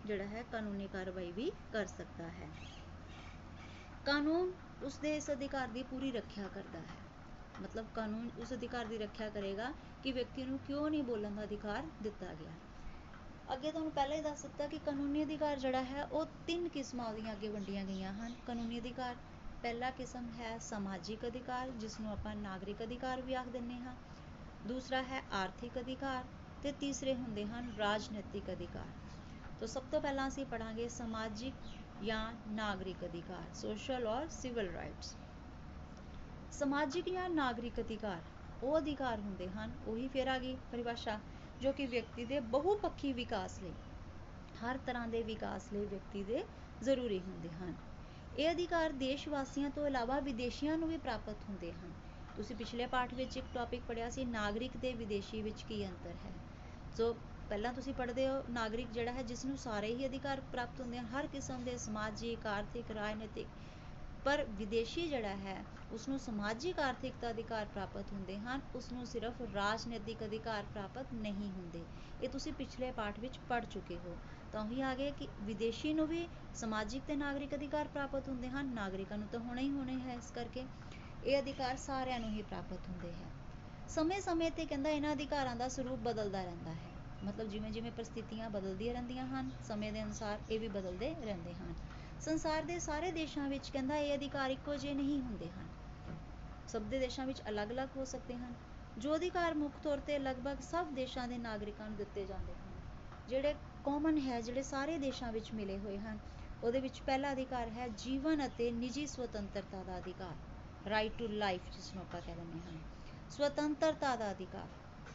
[0.05, 2.51] ਜਿਹੜਾ ਹੈ, ਕਾਨੂੰਨੀ ਕਾਰਵਾਈ ਵੀ ਕਰ ਸਕਦਾ ਹੈ।
[4.07, 7.04] ਕਾਨੂੰਨ ਉਸ ਦੇ ਇਸ ਅਧਿਕਾਰ ਦੀ ਪੂਰੀ ਰੱਖਿਆ ਕਰਦਾ ਹੈ।
[7.61, 9.73] ਮਤਲਬ ਕਾਨੂੰਨ ਉਸ ਅਧਿਕਾਰ ਦੀ ਰੱਖਿਆ ਕਰੇਗਾ
[10.05, 12.53] ਕਿ ਵਿਅਕਤੀ ਨੂੰ ਕਿਉਂ ਨਹੀਂ ਬੋਲਣ ਦਾ ਅਧਿਕਾਰ ਦਿੱਤਾ ਗਿਆ।
[13.47, 17.33] ਅੱਗੇ ਤੁਹਾਨੂੰ ਪਹਿਲਾਂ ਹੀ ਦੱਸ ਦਿੱਤਾ ਕਿ ਕਾਨੂੰਨੀ ਅਧਿਕਾਰ ਜਿਹੜਾ ਹੈ, ਉਹ ਤਿੰਨ ਕਿਸਮਾਂ ਦੀਆਂ
[17.33, 19.17] ਅੱਗੇ ਵੰਡੀਆਂ ਗਈਆਂ ਹਨ। ਕਾਨੂੰਨੀ ਅਧਿਕਾਰ,
[19.63, 23.95] ਪਹਿਲਾ ਕਿਸਮ ਹੈ ਸਮਾਜਿਕ ਅਧਿਕਾਰ ਜਿਸ ਨੂੰ ਆਪਾਂ ਨਾਗਰਿਕ ਅਧਿਕਾਰ ਵੀ ਆਖ ਦਿੰਦੇ ਹਾਂ।
[24.65, 26.25] ਦੂਸਰਾ ਹੈ ਆਰਥਿਕ ਅਧਿਕਾਰ
[26.63, 28.89] ਤੇ ਤੀਸਰੇ ਹੁੰਦੇ ਹਨ ਰਾਜਨੀਤਿਕ ਅਧਿਕਾਰ।
[29.61, 31.55] ਤੋਂ ਸਭ ਤੋਂ ਪਹਿਲਾਂ ਅਸੀਂ ਪੜਾਂਗੇ ਸਮਾਜਿਕ
[32.03, 35.15] ਜਾਂ ਨਾਗਰਿਕ ਅਧਿਕਾਰ ਸੋਸ਼ਲ ਔਰ ਸਿਵਲ ਰਾਈਟਸ
[36.55, 38.21] ਸਮਾਜਿਕ ਜਾਂ ਨਾਗਰਿਕ ਅਧਿਕਾਰ,
[38.63, 41.19] ਉਹ ਅਧਿਕਾਰ ਹੁੰਦੇ ਹਨ, ਉਹੀ ਫਿਰ ਆ ਗਈ ਪਰਿਭਾਸ਼ਾ,
[41.61, 43.73] ਜੋ ਕਿ ਵਿਅਕਤੀ ਦੇ ਬਹੁਪੱਖੀ ਵਿਕਾਸ ਲਈ,
[44.55, 46.45] ਹਰ ਤਰ੍ਹਾਂ ਦੇ ਵਿਕਾਸ ਲਈ ਵਿਅਕਤੀ ਦੇ
[46.83, 47.75] ਜ਼ਰੂਰੀ ਹੁੰਦੇ ਹਨ।
[48.37, 51.93] ਇਹ ਅਧਿਕਾਰ ਦੇਸ਼ ਵਾਸੀਆਂ ਤੋਂ ਇਲਾਵਾ ਵਿਦੇਸ਼ੀਆਂ ਨੂੰ ਵੀ ਪ੍ਰਾਪਤ ਹੁੰਦੇ ਹਨ।
[52.37, 56.33] ਤੁਸੀਂ ਪਿਛਲੇ ਪਾਠ ਵਿੱਚ ਇੱਕ ਟੌਪਿਕ ਪੜਿਆ ਸੀ, ਨਾਗਰਿਕ ਤੇ ਵਿਦੇਸ਼ੀ ਵਿੱਚ ਕੀ ਅੰਤਰ ਹੈ।
[56.97, 57.13] ਸੋ
[57.49, 61.07] ਪਹਿਲਾਂ ਤੁਸੀਂ ਪੜ੍ਹਦੇ ਹੋ, ਨਾਗਰਿਕ ਜਿਹੜਾ ਹੈ, ਜਿਸ ਨੂੰ ਸਾਰੇ ਹੀ ਅਧਿਕਾਰ ਪ੍ਰਾਪਤ ਹੁੰਦੇ ਹਨ,
[61.07, 63.47] ਹਰ ਕਿਸਮ ਦੇ ਸਮਾਜਿਕ, ਆਰਥਿਕ, ਰਾਜਨੀਤਿਕ
[64.25, 69.41] ਪਰ ਵਿਦੇਸ਼ੀ ਜਿਹੜਾ ਹੈ ਉਸ ਨੂੰ ਸਮਾਜਿਕ ਆਰਥਿਕਤਾ ਅਧਿਕਾਰ ਪ੍ਰਾਪਤ ਹੁੰਦੇ ਹਨ ਉਸ ਨੂੰ ਸਿਰਫ
[69.55, 71.85] ਰਾਜਨੀਤਿਕ ਅਧਿਕਾਰ ਪ੍ਰਾਪਤ ਨਹੀਂ ਹੁੰਦੇ।
[72.23, 74.17] ਇਹ ਤੁਸੀਂ ਪਿਛਲੇ ਪਾਠ ਵਿੱਚ ਪੜ੍ਹ ਚੁੱਕੇ ਹੋ।
[74.53, 78.73] ਤਾਂ ਹੀ ਆ ਗਏ ਕਿ ਵਿਦੇਸ਼ੀ ਨੂੰ ਵੀ ਸਮਾਜਿਕ ਤੇ ਨਾਗਰਿਕ ਅਧਿਕਾਰ ਪ੍ਰਾਪਤ ਹੁੰਦੇ ਹਨ,
[78.75, 80.65] ਨਾਗਰਿਕਾਂ ਨੂੰ ਤਾਂ ਹੋਣਾ ਹੀ ਹੋਣੇ ਹੈ ਇਸ ਕਰਕੇ।
[81.25, 83.31] ਇਹ ਅਧਿਕਾਰ ਸਾਰਿਆਂ ਨੂੰ ਹੀ ਪ੍ਰਾਪਤ ਹੁੰਦੇ ਹੈ।
[83.89, 86.93] ਸਮੇਂ-ਸਮੇਂ ਤੇ ਕਹਿੰਦਾ ਇਹਨਾਂ ਅਧਿਕਾਰਾਂ ਦਾ ਸਰੂਪ ਬਦਲਦਾ ਰਹਿੰਦਾ ਹੈ।
[87.25, 91.75] ਮਤਲਬ ਜਿਵੇਂ ਜਿਵੇਂ ਪ੍ਰਸਥਿਤੀਆਂ ਬਦਲਦੀਆਂ ਰਹਿੰਦੀਆਂ ਹਨ, ਸਮੇਂ ਦੇ ਅਨੁਸਾਰ ਇਹ ਵੀ ਬਦਲਦੇ ਰਹਿੰਦੇ ਹਨ।
[92.21, 95.69] ਸੰਸਾਰ ਦੇ ਸਾਰੇ ਦੇਸ਼ਾਂ ਵਿੱਚ ਕਹਿੰਦਾ ਇਹ ਅਧਿਕਾਰ ਇੱਕੋ ਜਿਹੇ ਨਹੀਂ ਹੁੰਦੇ ਹਨ।
[96.69, 98.55] ਸਭ ਦੇ ਦੇਸ਼ਾਂ ਵਿੱਚ ਅਲੱਗ-ਅਲੱਗ ਹੋ ਸਕਦੇ ਹਨ,
[98.97, 102.73] ਜੋ ਅਧਿਕਾਰ ਮੁੱਖ ਤੌਰ ਤੇ ਲਗਭਗ ਸਭ ਦੇਸ਼ਾਂ ਦੇ ਨਾਗਰਿਕਾਂ ਨੂੰ ਦਿੱਤੇ ਜਾਂਦੇ ਹਨ।
[103.29, 106.19] ਜਿਹੜੇ ਕਾਮਨ ਹੈ, ਜਿਹੜੇ ਸਾਰੇ ਦੇਸ਼ਾਂ ਵਿੱਚ ਮਿਲੇ ਹੋਏ ਹਨ,
[106.63, 110.37] ਉਹਦੇ ਵਿੱਚ ਪਹਿਲਾ ਅਧਿਕਾਰ ਹੈ ਜੀਵਨ ਅਤੇ ਨਿੱਜੀ ਸੁਤੰਤਰਤਾ ਦਾ ਅਧਿਕਾਰ
[110.85, 112.79] ਰਾਈਟ ਟੂ ਲਾਈਫ ਜਿਸ ਨੂੰ ਆਪਾਂ ਕਹਿੰਦੇ ਹਾਂ।
[113.31, 114.69] ਸੁਤੰਤਰਤਾ ਦਾ ਅਧਿਕਾਰ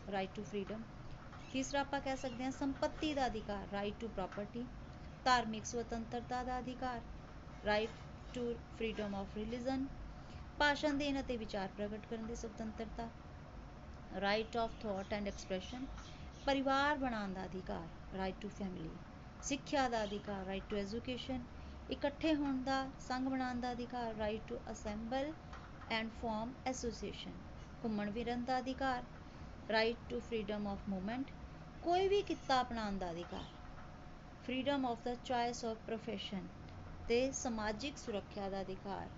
[0.07, 0.83] ਰਾਈਟ ਟੂ ਫਰੀडम
[1.51, 4.65] ਤੀਸਰਾ ਆਪਾਂ ਕਹਿ ਸਕਦੇ ਹਾਂ ਸੰਪਤੀ ਦਾ ਅਧਿਕਾਰ ਰਾਈਟ ਟੂ ਪ੍ਰਾਪਰਟੀ
[5.25, 7.01] ਧਾਰਮਿਕ ਸੁਤੰਤਰਤਾ ਦਾ ਅਧਿਕਾਰ
[7.63, 7.95] right
[8.33, 8.43] to
[8.75, 9.85] freedom of religion
[10.59, 13.09] ਭਾਸ਼ਣ ਦੇਣ ਅਤੇ ਵਿਚਾਰ ਪ੍ਰਗਟ ਕਰਨ ਦੀ ਸੁਤੰਤਰਤਾ
[14.11, 15.85] right of thought and expression
[16.47, 18.93] ਪਰਿਵਾਰ ਬਣਾਉਣ ਦਾ ਅਧਿਕਾਰ right to family
[19.43, 21.43] ਸਿੱਖਿਆ ਦਾ ਅਧਿਕਾਰ right to education
[21.89, 25.31] ਇਕੱਠੇ ਹੋਣ ਦਾ ਸੰਗ ਬਣਾਉਣ ਦਾ ਅਧਿਕਾਰ right to assemble
[25.89, 27.37] and form association
[27.81, 29.03] ਘੁੰਮਣ ਫਿਰਨ ਦਾ ਅਧਿਕਾਰ
[29.69, 31.33] right to freedom of movement
[31.83, 33.58] ਕੋਈ ਵੀ ਕਿੱਤਾ ਅਪਣਾਉਣ ਦਾ ਅਧਿਕਾਰ
[34.43, 36.45] freedom of the choice of profession
[37.09, 39.09] ਤੇ ਸਮਾਜਿਕ ਸੁਰੱਖਿਆ ਦਾ ਅਧਿਕਾਰ।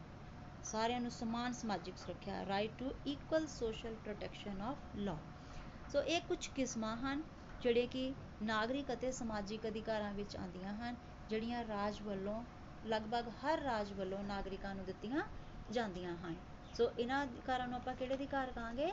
[0.64, 6.48] ਸਾਰਿਆਂ ਨੂੰ ਸਮਾਨ ਸਮਾਜਿਕ ਸੁਰੱਖਿਆ right to equal social protection of law so ਇਹ ਕੁਝ
[6.48, 7.24] ਕਿਸਮਾਂ ਹਨ
[7.62, 10.96] ਜਿਹੜੇ ਕਿ ਨਾਗਰਿਕ ਅਤੇ ਸਮਾਜਿਕ ਅਧਿਕਾਰਾਂ ਵਿੱਚ ਆਉਂਦੀਆਂ ਹਨ,
[11.30, 12.44] ਜਿਹੜੀਆਂ ਰਾਜ ਵੱਲੋਂ,
[12.84, 15.22] ਲਗਭਗ ਹਰ ਰਾਜ ਵੱਲੋਂ ਨਾਗਰਿਕਾਂ ਨੂੰ ਦਿੱਤੀਆਂ
[15.70, 16.36] ਜਾਂਦੀਆਂ ਹਨ।
[16.74, 18.92] ਸੋ ਇਹਨਾਂ ਅਧਿਕਾਰਾਂ ਨੂੰ ਆਪਾਂ ਕਿਹੜੇ ਅਧਿਕਾਰ ਕਹਾਂਗੇ?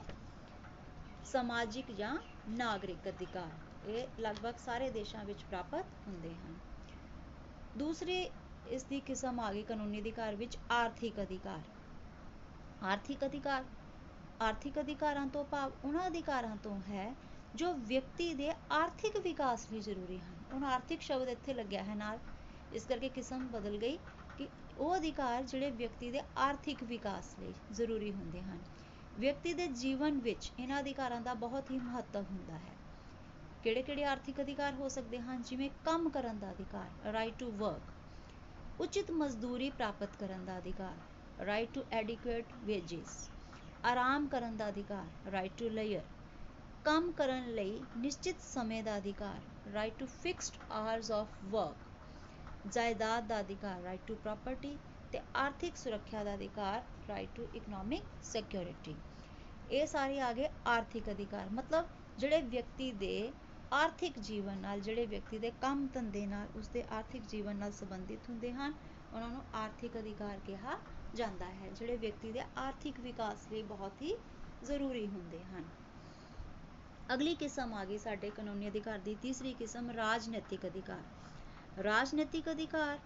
[1.25, 2.17] ਸਮਾਜਿਕ ਜਾਂ
[2.51, 6.59] ਨਾਗਰਿਕ ਅਧਿਕਾਰ। ਇਹ ਲਗਭਗ ਸਾਰੇ ਦੇਸ਼ਾਂ ਵਿੱਚ ਪ੍ਰਾਪਤ ਹੁੰਦੇ ਹਨ।
[7.75, 8.23] ਦੂਸਰੀ,
[8.67, 11.63] ਇਸ ਦੀ ਕਿਸਮ ਆ ਗਈ ਕਾਨੂੰਨੀ ਅਧਿਕਾਰ ਵਿੱਚ ਆਰਥਿਕ ਅਧਿਕਾਰ।
[12.83, 13.65] ਆਰਥਿਕ ਅਧਿਕਾਰ,
[14.41, 17.15] ਆਰਥਿਕ ਅਧਿਕਾਰਾਂ ਤੋਂ ਭਾਵ ਉਹਨਾਂ ਅਧਿਕਾਰਾਂ ਤੋਂ ਹੈ
[17.55, 22.19] ਜੋ ਵਿਅਕਤੀ ਦੇ ਆਰਥਿਕ ਵਿਕਾਸ ਲਈ ਜ਼ਰੂਰੀ ਹਨ। ਹੁਣ ਆਰਥਿਕ ਸ਼ਬਦ ਇੱਥੇ ਲੱਗਿਆ ਹੈ ਨਾਲ।
[22.73, 23.99] ਇਸ ਕਰਕੇ ਕਿਸਮ ਬਦਲ ਗਈ
[24.39, 28.63] ਕਿ ਉਹ ਅਧਿਕਾਰ ਜਿਹੜੇ ਵਿਅਕਤੀ ਦੇ ਆਰਥਿਕ ਵਿਕਾਸ ਲਈ ਜ਼ਰੂਰੀ ਹੁੰਦੇ ਹਨ।
[29.17, 32.78] ਵਿਅਕਤੀ ਦੇ ਜੀਵਨ ਵਿੱਚ ਇਹਨਾਂ ਅਧਿਕਾਰਾਂ ਦਾ ਬਹੁਤ ਹੀ ਮਹੱਤਵ ਹੁੰਦਾ ਹੈ।
[33.63, 35.43] ਕਿਹੜੇ-ਕਿਹੜੇ ਆਰਥਿਕ ਅਧਿਕਾਰ ਹੋ ਸਕਦੇ ਹਨ?
[35.43, 37.93] ਜਿਵੇਂ ਕੰਮ ਕਰਨ ਦਾ ਅਧਿਕਾਰ ਰਾਈਟ ਟੂ ਵਰਕ
[38.79, 43.17] ਉਚਿਤ ਮਜ਼ਦੂਰੀ ਪ੍ਰਾਪਤ ਕਰਨ ਦਾ ਅਧਿਕਾਰ ਰਾਈਟ ਟੂ ਐਡਿਕੁਏਟ ਵੇਜਿਸ
[43.85, 46.05] ਆਰਾਮ ਕਰਨ ਦਾ ਅਧਿਕਾਰ ਰਾਈਟ ਟੂ ਲੇਅਰ
[46.85, 51.85] ਕੰਮ ਕਰਨ ਲਈ ਨਿਸ਼ਚਿਤ ਸਮੇਂ ਦਾ ਅਧਿਕਾਰ right to fixed hours of work
[52.65, 54.79] ਜਾਇਦਾਦ ਦਾ ਅਧਿਕਾਰ ਰਾਈਟ ਟੂ ਪ੍ਰਾਪਰਟੀ
[55.13, 58.97] ਤੇ ਆਰਥਿਕ ਸੁਰੱਖਿਆ ਦਾ ਅਧਿਕਾਰ ਰਾਈਟ ਟੂ ਇਕਨੋਮਿਕ ਸਿਕਿਉਰਿਟੀ
[59.69, 61.87] ਇਹ ਸਾਰੇ ਆ ਗਏ ਆਰਥਿਕ ਅਧਿਕਾਰ। ਮਤਲਬ
[62.19, 63.33] ਜਿਹੜੇ ਵਿਅਕਤੀ ਦੇ
[63.73, 68.53] ਆਰਥਿਕ ਜੀਵਨ ਨਾਲ ਜਿਹੜੇ ਵਿਅਕਤੀ ਦੇ ਕੰਮ ਧੰਦੇ ਨਾਲ ਉਸਦੇ ਆਰਥਿਕ ਜੀਵਨ ਨਾਲ ਸੰਬੰਧਿਤ ਹੁੰਦੇ
[68.53, 68.75] ਹਨ,
[69.13, 70.79] ਉਹਨਾਂ ਨੂੰ ਆਰਥਿਕ ਅਧਿਕਾਰ ਕਿਹਾ
[71.15, 74.15] ਜਾਂਦਾ ਹੈ, ਜਿਹੜੇ ਵਿਅਕਤੀ ਦੇ ਆਰਥਿਕ ਵਿਕਾਸ ਲਈ ਬਹੁਤ ਹੀ
[74.63, 75.69] ਜ਼ਰੂਰੀ ਹੁੰਦੇ ਹਨ।
[77.09, 82.99] ਅਗਲੀ ਕਿਸਮ ਆ ਗਈ ਸਾਡੇ ਕਾਨੂੰਨੀ ਅਧਿਕਾਰ ਦੀ, ਤੀਸਰੀ ਕਿਸਮ ਰਾਜਨੀਤਿਕ ਅਧਿਕਾਰ। ਰਾਜਨੀਤਿਕ ਅਧਿਕਾਰ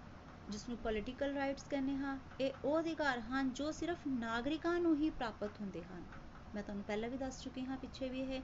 [0.49, 5.11] ਜਿਸ ਨੂੰ ਪੋਲੀਟੀਕਲ ਰਾਈਟਸ ਕਹਿੰਦੇ ਹਾਂ, ਇਹ ਉਹ ਅਧਿਕਾਰ ਹਨ ਜੋ ਸਿਰਫ ਨਾਗਰਿਕਾਂ ਨੂੰ ਹੀ
[5.11, 6.05] ਪ੍ਰਾਪਤ ਹੁੰਦੇ ਹਨ।
[6.53, 8.43] ਮੈਂ ਤੁਹਾਨੂੰ ਪਹਿਲਾਂ ਵੀ ਦੱਸ ਚੁੱਕੀ ਹਾਂ ਪਿੱਛੇ ਵੀ ਇਹ।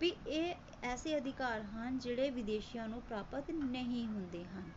[0.00, 4.70] ਵੀ ਇਹ ਐਸੇ ਅਧਿਕਾਰ ਹਨ ਜਿਹੜੇ ਵਿਦੇਸ਼ੀਆਂ ਨੂੰ ਪ੍ਰਾਪਤ ਨਹੀਂ ਹੁੰਦੇ ਹਨ।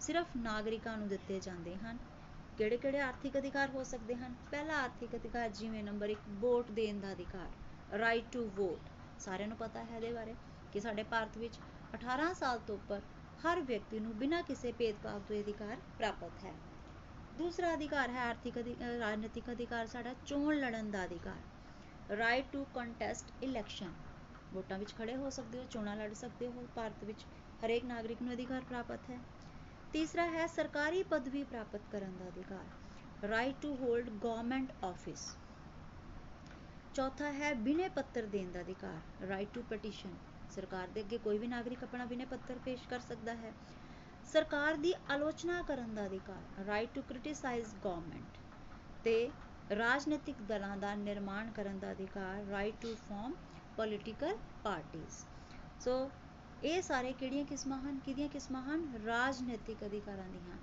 [0.00, 1.98] ਸਿਰਫ ਨਾਗਰਿਕਾਂ ਨੂੰ ਦਿੱਤੇ ਜਾਂਦੇ ਹਨ।
[2.58, 4.34] ਕਿਹੜੇ-ਕਿਹੜੇ ਆਰਥਿਕ ਅਧਿਕਾਰ ਹੋ ਸਕਦੇ ਹਨ?
[4.50, 9.56] ਪਹਿਲਾ ਆਰਥਿਕ ਅਧਿਕਾਰ ਜਿਵੇਂ ਨੰਬਰ 1 ਵੋਟ ਦੇਣ ਦਾ ਅਧਿਕਾਰ ਰਾਈਟ ਟੂ ਵੋਟ ਸਾਰਿਆਂ ਨੂੰ
[9.56, 10.34] ਪਤਾ ਹੈ ਇਹਦੇ ਬਾਰੇ
[10.72, 11.58] ਕਿ ਸਾਡੇ ਭਾਰਤ ਵਿੱਚ
[11.94, 13.00] 18 ਸਾਲ ਤੋਂ ਉੱਪਰ
[13.38, 16.54] ਹਰ ਵਿਅਕਤੀ ਨੂੰ ਬਿਨਾਂ ਕਿਸੇ ਭੇਦਭਾਵ ਤੋਂ ਅਧਿਕਾਰ ਪ੍ਰਾਪਤ ਹੈ।
[17.38, 18.56] ਦੂਸਰਾ ਅਧਿਕਾਰ ਹੈ ਆਰਥਿਕ
[18.98, 23.92] ਰਾਜਨੀਤਿਕ ਅਧਿਕਾਰ, ਸਾਡਾ ਚੋਣ ਲੜਨ ਦਾ ਅਧਿਕਾਰ। ਰਾਈਟ ਟੂ ਕੰਟੈਸਟ ਇਲੈਕਸ਼ਨ
[24.52, 27.24] ਵੋਟਾਂ ਵਿੱਚ ਖੜੇ ਹੋ ਸਕਦੇ ਹੋ, ਚੋਣਾਂ ਲੜ ਸਕਦੇ ਹੋ, ਭਾਰਤ ਵਿੱਚ
[27.62, 29.18] ਹਰੇਕ ਨਾਗਰਿਕ ਨੂੰ ਅਧਿਕਾਰ ਪ੍ਰਾਪਤ ਹੈ।
[29.94, 35.26] ਤੀਸਰਾ ਹੈ ਸਰਕਾਰੀ ਪਦਵੀ ਪ੍ਰਾਪਤ ਕਰਨ ਦਾ ਅਧਿਕਾਰ right to hold government office
[36.94, 40.14] ਚੌਥਾ ਹੈ ਬਿਨੇ ਪੱਤਰ ਦੇਣ ਦਾ ਅਧਿਕਾਰ ਰਾਈਟ ਟੂ ਪਟੀਸ਼ਨ
[40.50, 43.52] ਸਰਕਾਰ ਦੇ ਅੱਗੇ ਕੋਈ ਵੀ ਨਾਗਰਿਕ ਆਪਣਾ ਬਿਨੇ ਪੱਤਰ ਪੇਸ਼ ਕਰ ਸਕਦਾ ਹੈ।
[44.28, 48.38] ਸਰਕਾਰ ਦੀ ਆਲੋਚਨਾ ਕਰਨ ਦਾ ਅਧਿਕਾਰ ਰਾਈਟ ਟੂ ਕ੍ਰਿਟਿਸਾਈਜ਼ ਗਵਰਨਮੈਂਟ
[49.04, 49.30] ਤੇ
[49.70, 53.34] ਰਾਜਨੀਤਿਕ ਦਲਾਂ ਦਾ ਨਿਰਮਾਣ ਕਰਨ ਦਾ ਅਧਿਕਾਰ ਰਾਈਟ ਟੂ ਫਾਰਮ
[53.80, 55.06] ਪੋਲੀਟੀਕਲ ਪਾਰਟੀਆਂ
[55.80, 55.92] ਸੋ
[56.62, 57.98] ਇਹ ਸਾਰੇ ਕਿਹੜੀਆਂ ਕਿਸਮਾਂ ਹਨ?
[57.98, 58.82] ਕਿਹਦੀਆਂ ਕਿਸਮਾਂ ਹਨ?
[59.04, 60.56] ਰਾਜਨੀਤਿਕ ਅਧਿਕਾਰਾਂ ਦੀਆਂ,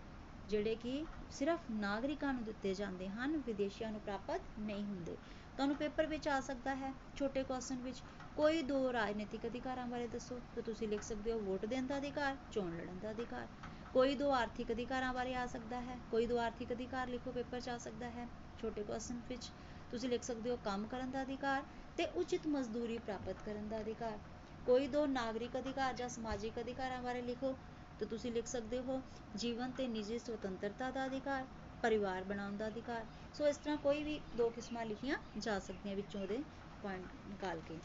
[0.48, 5.16] ਜਿਹੜੇ ਕਿ ਸਿਰਫ ਨਾਗਰਿਕਾਂ ਨੂੰ ਦਿੱਤੇ ਜਾਂਦੇ ਹਨ, ਵਿਦੇਸ਼ੀਆਂ ਨੂੰ ਪ੍ਰਾਪਤ ਨਹੀਂ ਹੁੰਦੇ।
[5.58, 8.02] ਤੁਹਾਨੂੰ ਪੇਪਰ ਵਿੱਚ ਆ ਸਕਦਾ ਹੈ, ਛੋਟੇ ਕੁਐਸਚਨ ਵਿੱਚ।
[8.38, 12.38] ਕੋਈ ਦੋ ਰਾਜਨੀਤਿਕ ਅਧਿਕਾਰਾਂ ਬਾਰੇ ਦੱਸੋ, ਤਾਂ ਤੁਸੀਂ ਲਿਖ ਸਕਦੇ ਹੋ ਵੋਟ ਦੇਣ ਦਾ ਅਧਿਕਾਰ,
[12.52, 13.48] ਚੋਣ ਲੜਨ ਦਾ ਅਧਿਕਾਰ।
[13.94, 17.70] ਕੋਈ ਦੋ ਆਰਥਿਕ ਅਧਿਕਾਰਾਂ ਬਾਰੇ ਆ ਸਕਦਾ ਹੈ, ਕੋਈ ਦੋ ਆਰਥਿਕ ਅਧਿਕਾਰ ਲਿਖੋ ਪੇਪਰ 'ਚ
[17.70, 18.28] ਆ ਸਕਦਾ ਹੈ।
[18.60, 19.52] ਛੋਟੇ ਕੁਐਸਚਨ ਵਿੱਚ
[19.92, 21.64] ਤੁਸੀਂ ਲਿਖ ਸਕਦੇ ਹੋ ਕੰਮ ਕਰਨ ਦਾ ਅਧਿਕਾਰ
[21.98, 24.18] ਤੇ ਉਚਿਤ ਮਜ਼ਦੂਰੀ ਪ੍ਰਾਪਤ ਕਰਨ ਦਾ ਅਧਿਕਾਰ।
[24.66, 27.54] ਕੋਈ ਦੋ ਨਾਗਰਿਕ ਅਧਿਕਾਰ ਜਾਂ ਸਮਾਜਿਕ ਅਧਿਕਾਰਾਂ ਬਾਰੇ ਲਿਖੋ
[28.00, 29.02] ਤਾਂ ਤੁਸੀਂ ਲਿਖ ਸਕਦੇ ਹੋ,
[29.36, 31.46] ਜੀਵਨ ਤੇ ਨਿੱਜੀ ਸੁਤੰਤਰਤਾ ਦਾ ਅਧਿਕਾਰ,
[31.84, 36.22] ਪਰਿਵਾਰ ਬਣਾਉਣ ਦਾ ਅਧਿਕਾਰ। ਸੋ ਇਸ ਤਰ੍ਹਾਂ ਕੋਈ ਵੀ ਦੋ ਕਿਸਮਾਂ ਲਿਖੀਆਂ ਜਾ ਸਕਦੀਆਂ ਵਿੱਚੋਂ
[36.22, 36.38] ਉਹਦੇ
[36.82, 37.80] ਪੁਆਇੰਟ ਨਿਕਾਲ ਕੇ।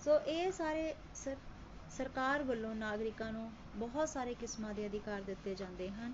[0.00, 1.36] ਸੋ ਇਹ ਸਾਰੇ ਸਰ,
[1.90, 6.12] ਸਰਕਾਰ ਵੱਲੋਂ ਨਾਗਰਿਕਾਂ ਨੂੰ ਬਹੁਤ ਸਾਰੇ ਕਿਸਮਾਂ ਦੇ ਅਧਿਕਾਰ ਦਿੱਤੇ ਜਾਂਦੇ ਹਨ।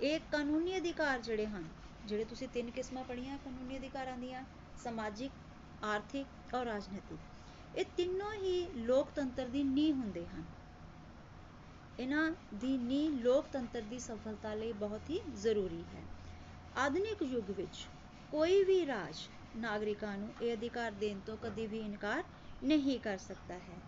[0.00, 1.68] ਇਹ ਕਾਨੂੰਨੀ ਅਧਿਕਾਰ ਜਿਹੜੇ ਹਨ,
[2.04, 4.44] ਜਿਹੜੇ ਤੁਸੀਂ ਤਿੰਨ ਕਿਸਮਾਂ ਪੜ੍ਹੀਆਂ, ਕਾਨੂੰਨੀ ਅਧਿਕਾਰਾਂ ਦੀਆਂ,
[4.76, 5.32] ਸਮਾਜਿਕ
[5.82, 10.42] ਆਰਥਿਕ ਔਰ ਰਾਜਨੀਤਿਕ। ਇਹ ਤਿੰਨੋਂ ਹੀ ਲੋਕਤੰਤਰ ਦੀ ਨੀਂਹ ਹੁੰਦੇ ਹਨ।
[11.98, 16.02] ਇਹਨਾਂ ਦੀ ਨੀਂਹ ਲੋਕਤੰਤਰ ਦੀ ਸਫਲਤਾ ਲਈ ਬਹੁਤ ਹੀ ਜ਼ਰੂਰੀ ਹੈ।
[16.76, 17.86] ਆਧੁਨਿਕ ਯੁੱਗ ਵਿੱਚ
[18.32, 19.16] ਕੋਈ ਵੀ ਰਾਜ
[19.56, 22.22] ਨਾਗਰਿਕਾਂ ਨੂੰ ਇਹ ਅਧਿਕਾਰ ਦੇਣ ਤੋਂ ਕਦੇ ਵੀ ਇਨਕਾਰ
[22.62, 23.78] ਨਹੀਂ ਕਰ ਸਕਦਾ ਹੈ।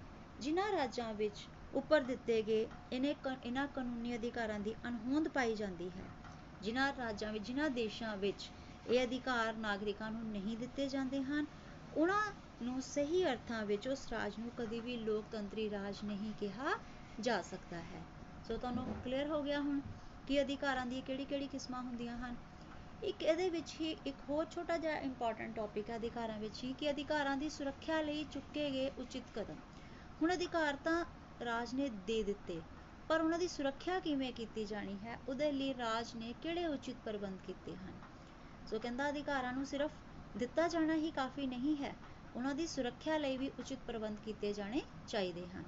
[0.41, 6.05] ਜਿਨ੍ਹਾਂ ਰਾਜਾਂ ਵਿੱਚ ਉੱਪਰ ਦਿੱਤੇ ਗਏ ਇਹਨੇ ਇਹਨਾਂ ਕਾਨੂੰਨੀ ਅਧਿਕਾਰਾਂ ਦੀ ਅਣਹੋਂਦ ਪਾਈ ਜਾਂਦੀ ਹੈ।
[6.63, 8.51] ਜਿਨ੍ਹਾਂ ਰਾਜਾਂ ਵਿੱਚ, ਜਿਨ੍ਹਾਂ ਦੇਸ਼ਾਂ ਵਿੱਚ
[8.87, 11.47] ਇਹ ਅਧਿਕਾਰ ਨਾਗਰਿਕਾਂ ਨੂੰ ਨਹੀਂ ਦਿੱਤੇ ਜਾਂਦੇ ਹਨ
[11.95, 12.23] ਉਹਨਾਂ
[12.63, 16.75] ਨੂੰ ਸਹੀ ਅਰਥਾਂ ਵਿੱਚ ਉਸ ਰਾਜ ਨੂੰ ਕਦੀ ਵੀ ਲੋਕਤੰਤਰੀ ਰਾਜ ਨਹੀਂ ਕਿਹਾ
[17.19, 18.03] ਜਾ ਸਕਦਾ ਹੈ।
[18.45, 19.81] ਸੋ ਤੁਹਾਨੂੰ ਕਲੀਅਰ ਹੋ ਗਿਆ ਹੁਣ
[20.29, 22.37] ਕਿ ਅਧਿਕਾਰਾਂ ਦੀ ਕਿਹੜੀ ਕਿਹੜੀ ਕਿਸਮਾਂ ਹੁੰਦੀਆਂ ਹਨ?
[23.03, 26.91] ਇੱਕ ਇਹਦੇ ਵਿੱਚ ਹੀ ਇੱਕ ਹੋਰ ਛੋਟਾ ਜਿਹਾ ਇੰਪੋਰਟੈਂਟ ਟੌਪਿਕ ਹੈ ਅਧਿਕਾਰਾਂ ਵਿੱਚ ਹੀ ਕਿ
[26.91, 29.57] ਅਧਿਕਾਰਾਂ ਦੀ ਸੁਰੱਖਿਆ ਲਈ ਚੁੱਕੇ ਗਏ ਉਚਿਤ ਕਦਮ।
[30.23, 31.05] ਹੁਣ ਅਧਿਕਾਰ ਤਾਂ
[31.45, 32.61] ਰਾਜ ਨੇ ਦੇ ਦਿੱਤੇ,
[33.09, 37.39] ਪਰ ਉਹਨਾਂ ਦੀ ਸੁਰੱਖਿਆ ਕਿਵੇਂ ਕੀਤੀ ਜਾਣੀ ਹੈ, ਉਹਦੇ ਲਈ ਰਾਜ ਨੇ ਕਿਹੜੇ ਉਚਿਤ ਪ੍ਰਬੰਧ
[37.47, 37.93] ਕੀਤੇ ਹਨ?
[38.67, 39.91] ਸੋ ਕਹਿੰਦਾ ਅਧਿਕਾਰਾਂ ਨੂੰ ਸਿਰਫ
[40.35, 41.95] ਦਿੱਤਾ ਜਾਣਾ ਹੀ ਕਾਫੀ ਨਹੀਂ ਹੈ।
[42.37, 45.65] ਉਹਨਾਂ ਦੀ ਸੁਰੱਖਿਆ ਲਈ ਵੀ ਉਚਿਤ ਪ੍ਰਬੰਧ ਕੀਤੇ ਜਾਣੇ ਚਾਹੀਦੇ ਹਨ।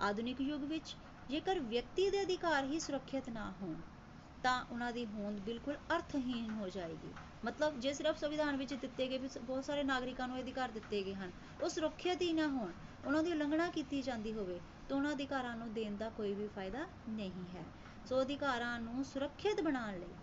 [0.00, 0.96] ਆਧੁਨਿਕ ਯੁੱਗ ਵਿੱਚ
[1.28, 3.74] ਜੇਕਰ ਵਿਅਕਤੀ ਦੇ ਅਧਿਕਾਰ ਹੀ ਸੁਰੱਖਿਅਤ ਨਾ ਹੋਣ,
[4.42, 7.12] ਤਾਂ ਉਹਨਾਂ ਦੀ ਹੋਂਦ ਬਿਲਕੁਲ ਅਰਥਹੀਨ ਹੋ ਜਾਏਗੀ।
[7.44, 11.30] ਮਤਲਬ ਜੇ ਸਿਰਫ ਸੰਵਿਧਾਨ ਵਿੱਚ ਦਿੱਤੇ ਗਏ ਬਹੁਤ ਸਾਰੇ ਨਾਗਰਿਕਾਂ ਨੂੰ ਅਧਿਕਾਰ ਦਿੱਤੇ ਗਏ ਹਨ,
[11.60, 12.72] ਉਹ ਸੁਰੱਖਿਅਤ ਹੀ ਨਾ ਹੋਣ,
[13.04, 16.86] ਉਹਨਾਂ ਦੀ ਉਲੰਘਣਾ ਕੀਤੀ ਜਾਂਦੀ ਹੋਵੇ, ਤਾਂ ਉਹਨਾਂ ਅਧਿਕਾਰਾਂ ਨੂੰ ਦੇਣ ਦਾ ਕੋਈ ਵੀ ਫਾਇਦਾ
[17.08, 17.64] ਨਹੀਂ ਹੈ।
[18.06, 20.14] ਸੋ ਅਧਿਕਾਰਾਂ ਨੂੰ ਸੁਰੱਖਿਅਤ ਬਣਾਉਣ ਲਈ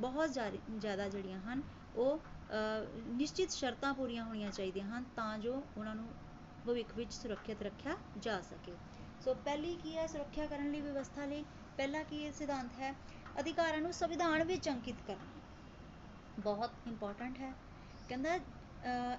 [0.00, 1.62] ਬਹੁਤ ਜ਼ਿਆਦਾ ਜਿਹੜੀਆਂ ਹਨ,
[1.96, 2.20] ਉਹ
[3.08, 6.08] ਨਿਸ਼ਚਿਤ ਸ਼ਰਤਾਂ ਪੂਰੀਆਂ ਹੋਣੀਆਂ ਚਾਹੀਦੀਆਂ ਹਨ ਤਾਂ ਜੋ ਉਹਨਾਂ ਨੂੰ
[6.66, 8.72] ਭਵਿੱਖ ਵਿੱਚ ਸੁਰੱਖਿਅਤ ਰੱਖਿਆ ਜਾ ਸਕੇ।
[9.24, 11.44] ਸੋ ਪਹਿਲੀ ਕੀ ਹੈ ਸੁਰੱਖਿਆ ਕਰਨ ਲਈ ਵਿਵਸਥਾ ਲਈ?
[11.76, 12.94] ਪਹਿਲਾ ਕੀ ਇਹ ਸਿਧਾਂਤ ਹੈ?
[13.40, 15.40] ਅਧਿਕਾਰਾਂ ਨੂੰ ਸੰਵਿਧਾਨ ਵਿੱਚ ਅੰਕਿਤ ਕਰਨਾ।
[16.38, 17.52] ਬਹੁਤ ਇੰਪੋਰਟੈਂਟ ਹੈ।
[18.08, 18.34] ਕਹਿੰਦਾ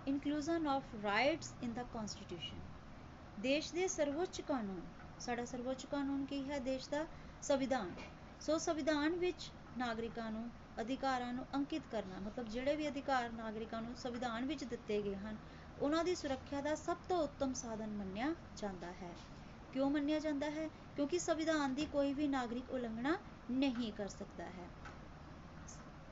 [0.07, 2.59] inclusion of rights in the constitution
[3.37, 4.81] ਦੇਸ਼ ਦੇ ਸਰਵੋੱਚ ਕਾਨੂੰਨ,
[5.19, 6.59] ਸਾਡਾ ਸਰਵੋੱਚ ਕਾਨੂੰਨ ਕੀ ਹੈ?
[6.59, 7.05] ਦੇਸ਼ ਦਾ
[7.43, 7.91] ਸੰਵਿਧਾਨ।
[8.41, 13.95] ਸੋ ਸੰਵਿਧਾਨ ਵਿੱਚ ਨਾਗਰਿਕਾਂ ਨੂੰ ਅਧਿਕਾਰਾਂ ਨੂੰ ਅੰਕਿਤ ਕਰਨਾ, ਮਤਲਬ ਜਿਹੜੇ ਵੀ ਅਧਿਕਾਰ ਨਾਗਰਿਕਾਂ ਨੂੰ
[13.95, 15.37] ਸੰਵਿਧਾਨ ਵਿੱਚ ਦਿੱਤੇ ਗਏ ਹਨ,
[15.79, 19.13] ਉਹਨਾਂ ਦੀ ਸੁਰੱਖਿਆ ਦਾ ਸਭ ਤੋਂ ਉੱਤਮ ਸਾਧਨ ਮੰਨਿਆ ਜਾਂਦਾ ਹੈ।
[19.73, 20.67] ਕਿਉਂ ਮੰਨਿਆ ਜਾਂਦਾ ਹੈ?
[20.95, 23.17] ਕਿਉਂਕਿ ਸੰਵਿਧਾਨ ਦੀ ਕੋਈ ਵੀ ਨਾਗਰਿਕ ਉਲੰਘਣਾ
[23.51, 24.69] ਨਹੀਂ ਕਰ ਸਕਦਾ ਹੈ।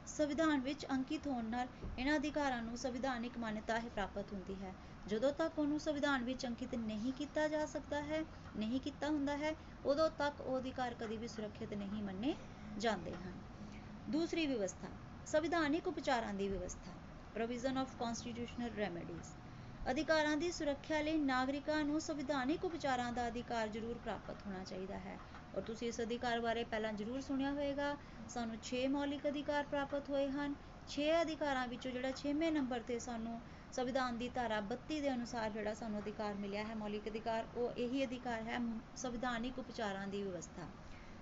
[0.08, 1.68] ਸੰਵਿਧਾਨ ਵਿੱਚ ਅੰਕਿਤ ਹੋਣ ਨਾਲ
[1.98, 4.74] ਇਹਨਾਂ ਅਧਿਕਾਰਾਂ ਨੂੰ ਸੰਵਿਧਾਨਿਕ ਮਾਨਤਾ ਹੀ ਪ੍ਰਾਪਤ ਹੁੰਦੀ ਹੈ।
[5.08, 8.24] ਜਦੋਂ ਤੱਕ ਉਹਨੂੰ ਸੰਵਿਧਾਨ ਵਿੱਚ ਅੰਕਿਤ ਨਹੀਂ ਕੀਤਾ ਜਾ ਸਕਦਾ ਹੈ,
[8.56, 12.36] ਨਹੀਂ ਕੀਤਾ ਹੁੰਦਾ ਹੈ, ਉਦੋਂ ਤੱਕ ਉਹ ਅਧਿਕਾਰ ਕਦੀ ਵੀ ਸੁਰੱਖਿਅਤ ਨਹੀਂ ਮੰਨੇ
[12.78, 13.40] ਜਾਂਦੇ ਹਨ।
[14.10, 14.88] ਦੂਸਰੀ ਵਿਵਸਥਾ,
[15.26, 16.92] ਸੰਵਿਧਾਨਿਕ ਉਪਚਾਰਾਂ ਦੀ ਵਿਵਸਥਾ
[17.34, 19.28] ਪ੍ਰੋਵੀਜ਼ਨ ਆਫ ਕਨਸਟੀਟਿਊਸ਼ਨਲ ਰੈਮੇਡੀਜ਼
[19.92, 25.18] ਅਧਿਕਾਰਾਂ ਦੀ ਸੁਰੱਖਿਆ ਲਈ ਨਾਗਰਿਕਾਂ ਨੂੰ ਸੰਵਿਧਾਨਿਕ ਉਪਚਾਰਾਂ ਦਾ ਅਧਿਕਾਰ ਜ਼ਰੂਰ ਪ੍ਰਾਪਤ ਹੋਣਾ ਚਾਹੀਦਾ ਹੈ।
[25.56, 27.96] ਔਰ ਤੁਸੀਂ ਇਸ ਅਧਿਕਾਰ ਬਾਰੇ ਪਹਿਲਾਂ ਜ਼ਰੂਰ ਸੁਣਿਆ ਹੋਵੇਗਾ।
[28.30, 30.56] ਸਾਨੂੰ 6 ਮੌਲਿਕ ਅਧਿਕਾਰ ਪ੍ਰਾਪਤ ਹੋਏ ਹਨ।
[30.88, 33.40] 6 ਅਧਿਕਾਰਾਂ ਵਿੱਚੋਂ ਜਿਹੜਾ 6ਵੇਂ ਨੰਬਰ ਤੇ ਸਾਨੂੰ
[33.74, 38.06] ਸੰਵਿਧਾਨ ਦੀ ਧਾਰਾ 32 ਦੇ ਅਨੁਸਾਰ ਜਿਹੜਾ ਸਾਨੂੰ ਅਧਿਕਾਰ ਮਿਲਿਆ ਹੈ, ਮੌਲਿਕ ਅਧਿਕਾਰ, ਉਹ ਇਹੀ
[38.06, 38.60] ਅਧਿਕਾਰ ਹੈ,
[38.96, 40.68] ਸੰਵਿਧਾਨਿਕ ਉਪਚਾਰਾਂ ਦੀ ਵਿਵਸਥਾ।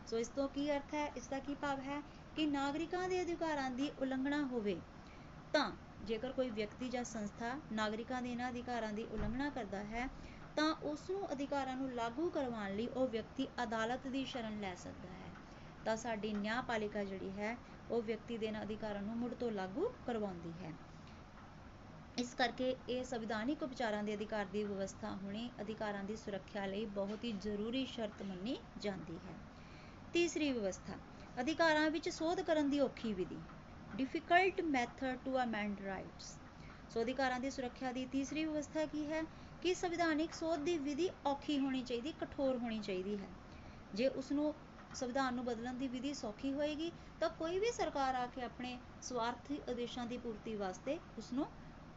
[0.08, 2.02] ਸੋ ਇਸ ਤੋਂ ਕੀ ਅਰਥ ਹੈ, ਇਸ ਦਾ ਕੀ ਭਾਵ ਹੈ?
[2.38, 4.76] ਕਿ ਨਾਗਰਿਕਾਂ ਦੇ ਅਧਿਕਾਰਾਂ ਦੀ ਉਲੰਘਣਾ ਹੋਵੇ,
[5.54, 5.71] ਤਾਂ
[6.06, 10.08] ਜੇਕਰ ਕੋਈ ਵਿਅਕਤੀ ਜਾਂ ਸੰਸਥਾ ਨਾਗਰਿਕਾਂ ਦੇ ਇਹਨਾਂ ਅਧਿਕਾਰਾਂ ਦੀ ਉਲੰਘਣਾ ਕਰਦਾ ਹੈ,
[10.58, 15.10] ਤਾਂ ਉਸ ਨੂੰ ਅਧਿਕਾਰਾਂ ਨੂੰ ਲਾਗੂ ਕਰਵਾਉਣ ਲਈ ਉਹ ਵਿਅਕਤੀ ਅਦਾਲਤ ਦੀ ਸ਼ਰਨ ਲੈ ਸਕਦਾ
[15.10, 15.32] ਹੈ।
[15.86, 17.58] ਤਾਂ ਸਾਡੀ ਨਿਆਂਪਾਲਿਕਾ ਜਿਹੜੀ ਹੈ,
[17.91, 20.73] ਉਹ ਵਿਅਕਤੀ ਦੇ ਇਹਨਾਂ ਅਧਿਕਾਰਾਂ ਨੂੰ ਮੁੜ ਤੋਂ ਲਾਗੂ ਕਰਵਾਉਂਦੀ ਹੈ।
[22.17, 27.23] ਇਸ ਕਰਕੇ ਇਹ ਸੰਵਿਧਾਨਿਕ ਉਪਚਾਰਾਂ ਦੇ ਅਧਿਕਾਰ ਦੀ ਵਿਵਸਥਾ ਹੋਣੀ, ਅਧਿਕਾਰਾਂ ਦੀ ਸੁਰੱਖਿਆ ਲਈ ਬਹੁਤ
[27.23, 29.36] ਹੀ ਜ਼ਰੂਰੀ ਸ਼ਰਤ ਮੰਨੀ ਜਾਂਦੀ ਹੈ।
[30.13, 30.93] ਤੀਸਰੀ ਵਿਵਸਥਾ
[31.38, 33.38] ਅਧਿਕਾਰਾਂ ਵਿੱਚ ਸੋਧ ਕਰਨ ਦੀ ਔਖੀ ਵਿਧੀ
[33.93, 36.32] difficult method to amend rights
[36.93, 39.21] so ਅਧਿਕਾਰਾਂ ਦੀ ਸੁਰੱਖਿਆ ਦੀ ਤੀਸਰੀ ਵਿਵਸਥਾ ਕੀ ਹੈ?
[39.62, 43.28] ਕਿ ਸੰਵਿਧਾਨਿਕ ਸੋਧ ਦੀ ਵਿਧੀ ਔਖੀ ਹੋਣੀ ਚਾਹੀਦੀ, ਕਠੋਰ ਹੋਣੀ ਚਾਹੀਦੀ ਹੈ।
[43.93, 44.54] ਜੇ ਉਸ ਨੂੰ
[44.93, 49.60] ਸੰਵਿਧਾਨ ਨੂੰ ਬਦਲਣ ਦੀ ਵਿਧੀ ਸੌਖੀ ਹੋਏਗੀ, ਤਾਂ ਕੋਈ ਵੀ ਸਰਕਾਰ ਆ ਕੇ ਆਪਣੇ ਸਵਾਰਥੀ
[49.69, 51.45] ਉਦੇਸ਼ਾਂ ਦੀ ਪੂਰਤੀ ਵਾਸਤੇ ਉਸ ਨੂੰ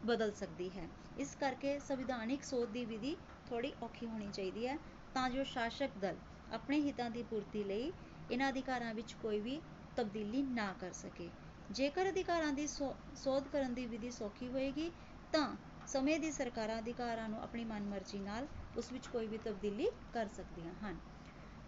[0.04, 4.78] ਬਦਲ ਸਕਦੀ ਹੈ। ਇਸ ਕਰਕੇ ਸੰਵਿਧਾਨਿਕ ਸੋਧ ਦੀ ਵਿਧੀ ਥੋੜੀ ਔਖੀ ਹੋਣੀ ਚਾਹੀਦੀ ਹੈ,
[5.14, 6.16] ਤਾਂ ਜੋ ਸ਼ਾਸਕ ਦਲ
[6.52, 7.92] ਆਪਣੇ ਹਿੱਤਾਂ ਦੀ ਪੂਰਤੀ ਲਈ
[8.30, 9.60] ਇਹਨਾਂ ਅਧਿਕਾਰਾਂ ਵਿੱਚ ਕੋਈ ਵੀ
[9.96, 11.28] ਤਬਦੀਲੀ ਨਾ ਕਰ ਸਕੇ।
[11.70, 14.90] ਜੇਕਰ ਅਧਿਕਾਰਾਂ ਦੀ ਸੋਧ ਕਰਨ ਦੀ ਵਿਧੀ ਸੌਖੀ ਹੋਏਗੀ,
[15.32, 15.56] ਤਾਂ
[15.88, 20.74] ਸਮੇਂ ਦੀ ਸਰਕਾਰਾਂ ਅਧਿਕਾਰਾਂ ਨੂੰ ਆਪਣੀ ਮਨਮਰਜ਼ੀ ਨਾਲ ਉਸ ਵਿੱਚ ਕੋਈ ਵੀ ਤਬਦੀਲੀ ਕਰ ਸਕਦੀਆਂ
[20.82, 20.96] ਹਨ।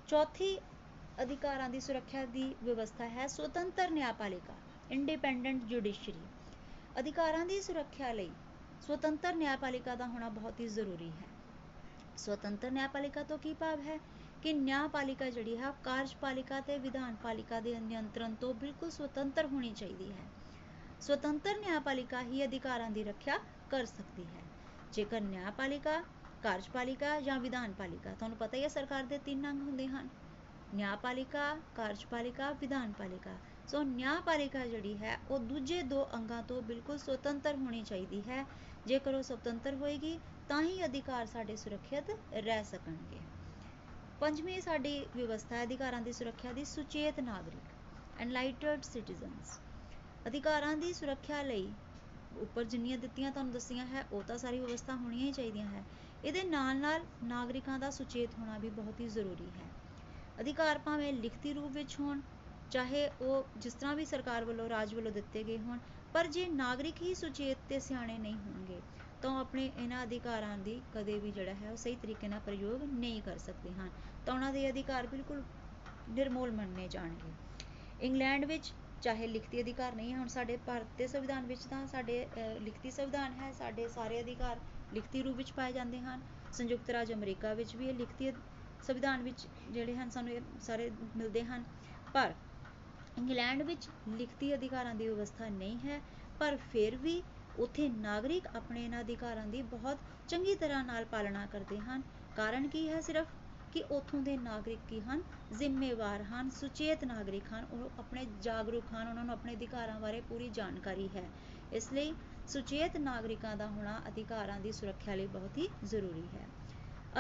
[0.09, 0.57] ਚੌਥੀ
[1.19, 4.55] ਅਧਿਕਾਰਾਂ ਦੀ ਸੁਰੱਖਿਆ ਦੀ ਵਿਵਸਥਾ ਹੈ ਸੁਤੰਤਰ ਨਿਆਂਪਾਲਿਕਾ,
[4.91, 6.21] ਇੰਡੀਪੈਂਡੈਂਟ ਜੁਡੀਸ਼ਰੀ।
[6.97, 8.31] ਅਧਿਕਾਰਾਂ ਦੀ ਸੁਰੱਖਿਆ ਲਈ
[8.83, 11.29] ਸੁਤੰਤਰ ਨਿਆਂਪਾਲਿਕਾ ਦਾ ਹੋਣਾ ਬਹੁਤ ਹੀ ਜ਼ਰੂਰੀ ਹੈ।
[12.17, 13.99] ਸੁਤੰਤਰ ਨਿਆਂਪਾਲਿਕਾ ਤੋਂ ਕੀ ਭਾਵ ਹੈ?
[14.43, 20.27] ਕਿ ਨਿਆਂਪਾਲਿਕਾ ਜਿਹੜੀ ਹੈ ਕਾਰਜਪਾਲਿਕਾ ਤੇ ਵਿਧਾਨਪਾਲਿਕਾ ਦੇ ਨਿਯੰਤਰਣ ਤੋਂ ਬਿਲਕੁਲ ਸੁਤੰਤਰ ਹੋਣੀ ਚਾਹੀਦੀ ਹੈ।
[21.01, 23.39] ਸੁਤੰਤਰ ਨਿਆਂਪਾਲਿਕਾ ਹੀ ਅਧਿਕਾਰਾਂ ਦੀ ਰੱਖਿਆ
[23.71, 24.43] ਕਰ ਸਕਦੀ ਹੈ।
[24.93, 26.03] ਜੇਕਰ ਨਿਆਂਪਾਲਿਕਾ
[26.43, 30.09] ਕਾਰਜਪਾਲਿਕਾ ਜਾਂ ਵਿਧਾਨਪਾਲਿਕਾ ਤੁਹਾਨੂੰ ਪਤਾ ਹੀ ਹੈ ਸਰਕਾਰ ਦੇ ਤਿੰਨ ਅੰਗ ਹੁੰਦੇ ਹਨ।
[30.75, 33.37] ਨਿਆਂਪਾਲਿਕਾ ਕਾਰਜਪਾਲਿਕਾ ਵਿਧਾਨਪਾਲਿਕਾ
[33.69, 38.45] ਸੋ ਨਿਆਂਪਾਲਿਕਾ ਜਿਹੜੀ ਹੈ, ਉਹ ਦੂਜੇ ਦੋ ਅੰਗਾਂ ਤੋਂ ਬਿਲਕੁਲ ਸੁਤੰਤਰ ਹੋਣੀ ਚਾਹੀਦੀ ਹੈ।
[38.87, 43.22] ਜੇਕਰ ਉਹ ਸੁਤੰਤਰ ਹੋਏਗੀ, ਤਾਂ ਹੀ ਅਧਿਕਾਰ ਸਾਡੇ ਸੁਰੱਖਿਅਤ ਰਹਿ ਸਕਣਗੇ।
[44.23, 49.59] ਪੰਜਵੀਂ ਸਾਡੀ ਵਿਵਸਥਾ ਹੈ ਅਧਿਕਾਰਾਂ ਦੀ ਸੁਰੱਖਿਆ ਦੀ ਸੁਚੇਤ ਨਾਗਰਿਕ ਐਨਲਾਈਟਡ ਸਿਟੀਜ਼ਨਸ
[50.27, 51.67] ਅਧਿਕਾਰਾਂ ਦੀ ਸੁਰੱਖਿਆ ਲਈ
[52.43, 55.83] ਉੱਪਰ ਜਿੰਨੀਆਂ ਦਿੱਤੀਆਂ ਤੁਹਾਨੂੰ ਦੱਸੀਆਂ ਹੈ, ਉਹ ਤਾਂ ਸਾਰੀ ਵਿਵਸਥਾ ਹੋਣੀਆਂ ਹੀ ਚਾਹੀਦੀਆਂ ਹੈ।
[56.25, 59.69] ਇਹਦੇ ਨਾਲ ਨਾਲ ਨਾਗਰਿਕਾਂ ਦਾ ਸੁਚੇਤ ਹੋਣਾ ਵੀ ਬਹੁਤ ਹੀ ਜ਼ਰੂਰੀ ਹੈ।
[60.41, 62.21] ਅਧਿਕਾਰ ਭਾਵੇਂ ਲਿਖਤੀ ਰੂਪ ਵਿੱਚ ਹੋਣ,
[62.71, 65.79] ਚਾਹੇ ਉਹ ਜਿਸ ਤਰ੍ਹਾਂ ਵੀ ਸਰਕਾਰ ਵੱਲੋਂ ਰਾਜ ਵੱਲੋਂ ਦਿੱਤੇ ਗਏ ਹੋਣ,
[66.15, 68.81] ਪਰ ਜੇ ਨਾਗਰਿਕ ਹੀ ਸੁਚੇਤ ਤੇ ਸਿਆਣੇ ਨਹੀਂ ਹੋਣਗੇ
[69.23, 73.21] ਤਾਂ ਆਪਣੇ ਇਹਨਾਂ ਅਧਿਕਾਰਾਂ ਦੀ ਕਦੇ ਵੀ ਜਿਹੜਾ ਹੈ ਉਹ ਸਹੀ ਤਰੀਕੇ ਨਾਲ ਪ੍ਰਯੋਗ ਨਹੀਂ
[73.23, 73.91] ਕਰ ਸਕਦੇ ਹਨ।
[74.27, 75.43] ਤਾਂ ਉਹਨਾਂ ਦੇ ਅਧਿਕਾਰ ਬਿਲਕੁਲ
[76.09, 77.33] ਨਿਰਮੂਲ ਮੰਨੇ ਜਾਣਗੇ।
[78.01, 82.27] ਇੰਗਲੈਂਡ ਵਿੱਚ ਚਾਹੇ ਲਿਖਤੀ ਅਧਿਕਾਰ ਨਹੀਂ ਹੈ, ਹੁਣ ਸਾਡੇ ਭਾਰਤ ਦੇ ਸੰਵਿਧਾਨ ਵਿੱਚ ਤਾਂ ਸਾਡੇ
[82.61, 84.61] ਲਿਖਤੀ ਸੰਵਿਧਾਨ ਹੈ, ਸਾਡੇ ਸਾਰੇ ਅਧਿਕਾਰ
[84.93, 86.21] ਲਿਖਤੀ ਰੂਪ ਵਿੱਚ ਪਾਏ ਜਾਂਦੇ ਹਨ।
[86.53, 88.33] ਸੰਯੁਕਤ ਰਾਜ ਅਮਰੀਕਾ ਵਿੱਚ ਵੀ ਇਹ ਲਿਖਤੀ
[88.83, 91.65] ਸੰਵਿਧਾਨ ਵਿੱਚ ਜਿਹੜੇ ਹਨ, ਸਾਨੂੰ ਇਹ ਸਾਰੇ ਮਿਲਦੇ ਹਨ।
[92.15, 92.33] ਪਰ
[93.17, 96.01] ਇੰਗਲੈਂਡ ਵਿੱਚ ਲਿਖਤੀ ਅਧਿਕਾਰਾਂ ਦੀ ਵਿਵਸਥਾ ਨਹੀਂ ਹੈ,
[96.41, 97.23] ਪਰ ਫਿਰ ਵੀ
[97.57, 102.03] ਉੱਥੇ ਨਾਗਰਿਕ ਆਪਣੇ ਇਹਨਾਂ ਅਧਿਕਾਰਾਂ ਦੀ ਬਹੁਤ ਚੰਗੀ ਤਰ੍ਹਾਂ ਨਾਲ ਪਾਲਣਾ ਕਰਦੇ ਹਨ।
[102.37, 103.27] ਕਾਰਨ ਕੀ ਹੈ ਸਿਰਫ?
[103.73, 105.23] ਕਿ ਉਥੋਂ ਦੇ ਨਾਗਰਿਕ ਕੀ ਹਨ?
[105.53, 110.49] ਜ਼ਿੰਮੇਵਾਰ ਹਨ, ਸੁਚੇਤ ਨਾਗਰਿਕ ਹਨ, ਉਹ ਆਪਣੇ ਜਾਗਰੂਕ ਹਨ, ਉਹਨਾਂ ਨੂੰ ਆਪਣੇ ਅਧਿਕਾਰਾਂ ਬਾਰੇ ਪੂਰੀ
[110.49, 111.31] ਜਾਣਕਾਰੀ ਹੈ।
[111.73, 112.15] ਇਸ ਲਈ
[112.47, 116.47] ਸੁਚੇਤ ਨਾਗਰਿਕਾਂ ਦਾ ਹੋਣਾ ਅਧਿਕਾਰਾਂ ਦੀ ਸੁਰੱਖਿਆ ਲਈ ਬਹੁਤ ਹੀ ਜ਼ਰੂਰੀ ਹੈ।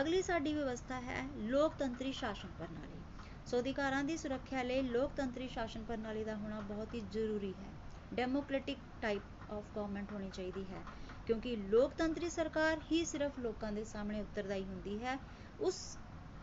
[0.00, 3.00] ਅਗਲੀ ਸਾਡੀ ਵਿਵਸਥਾ ਹੈ ਲੋਕਤੰਤਰੀ ਸ਼ਾਸਨ ਪ੍ਰਣਾਲੀ।
[3.46, 7.72] ਸੋ ਅਧਿਕਾਰਾਂ ਦੀ ਸੁਰੱਖਿਆ ਲਈ ਲੋਕਤੰਤਰੀ ਸ਼ਾਸਨ ਪ੍ਰਣਾਲੀ ਦਾ ਹੋਣਾ ਬਹੁਤ ਹੀ ਜ਼ਰੂਰੀ ਹੈ।
[8.14, 10.84] ਡੈਮੋਕ੍ਰੈਟਿਕ ਟਾਈਪ ਆਫ ਗਵਰਨਮੈਂਟ ਹੋਣੀ ਚਾਹੀਦੀ ਹੈ।
[11.26, 15.18] ਕਿਉਂਕਿ ਲੋਕਤੰਤਰੀ ਸਰਕਾਰ ਹੀ ਸਿਰਫ ਲੋਕਾਂ ਦੇ ਸਾਹਮਣੇ ਉੱਤਰਦਾਈ ਹੁੰਦੀ ਹੈ।
[15.60, 15.80] ਉਸ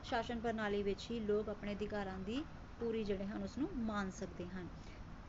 [0.03, 2.43] ਸ਼ਾਸਨ ਪ੍ਰਣਾਲੀ ਵਿੱਚ ਹੀ ਲੋਕ ਆਪਣੇ ਅਧਿਕਾਰਾਂ ਦੀ
[2.79, 4.67] ਪੂਰੀ ਜਿਹੜੇ ਹਨ ਉਸ ਨੂੰ ਮਾਨ ਸਕਦੇ ਹਨ।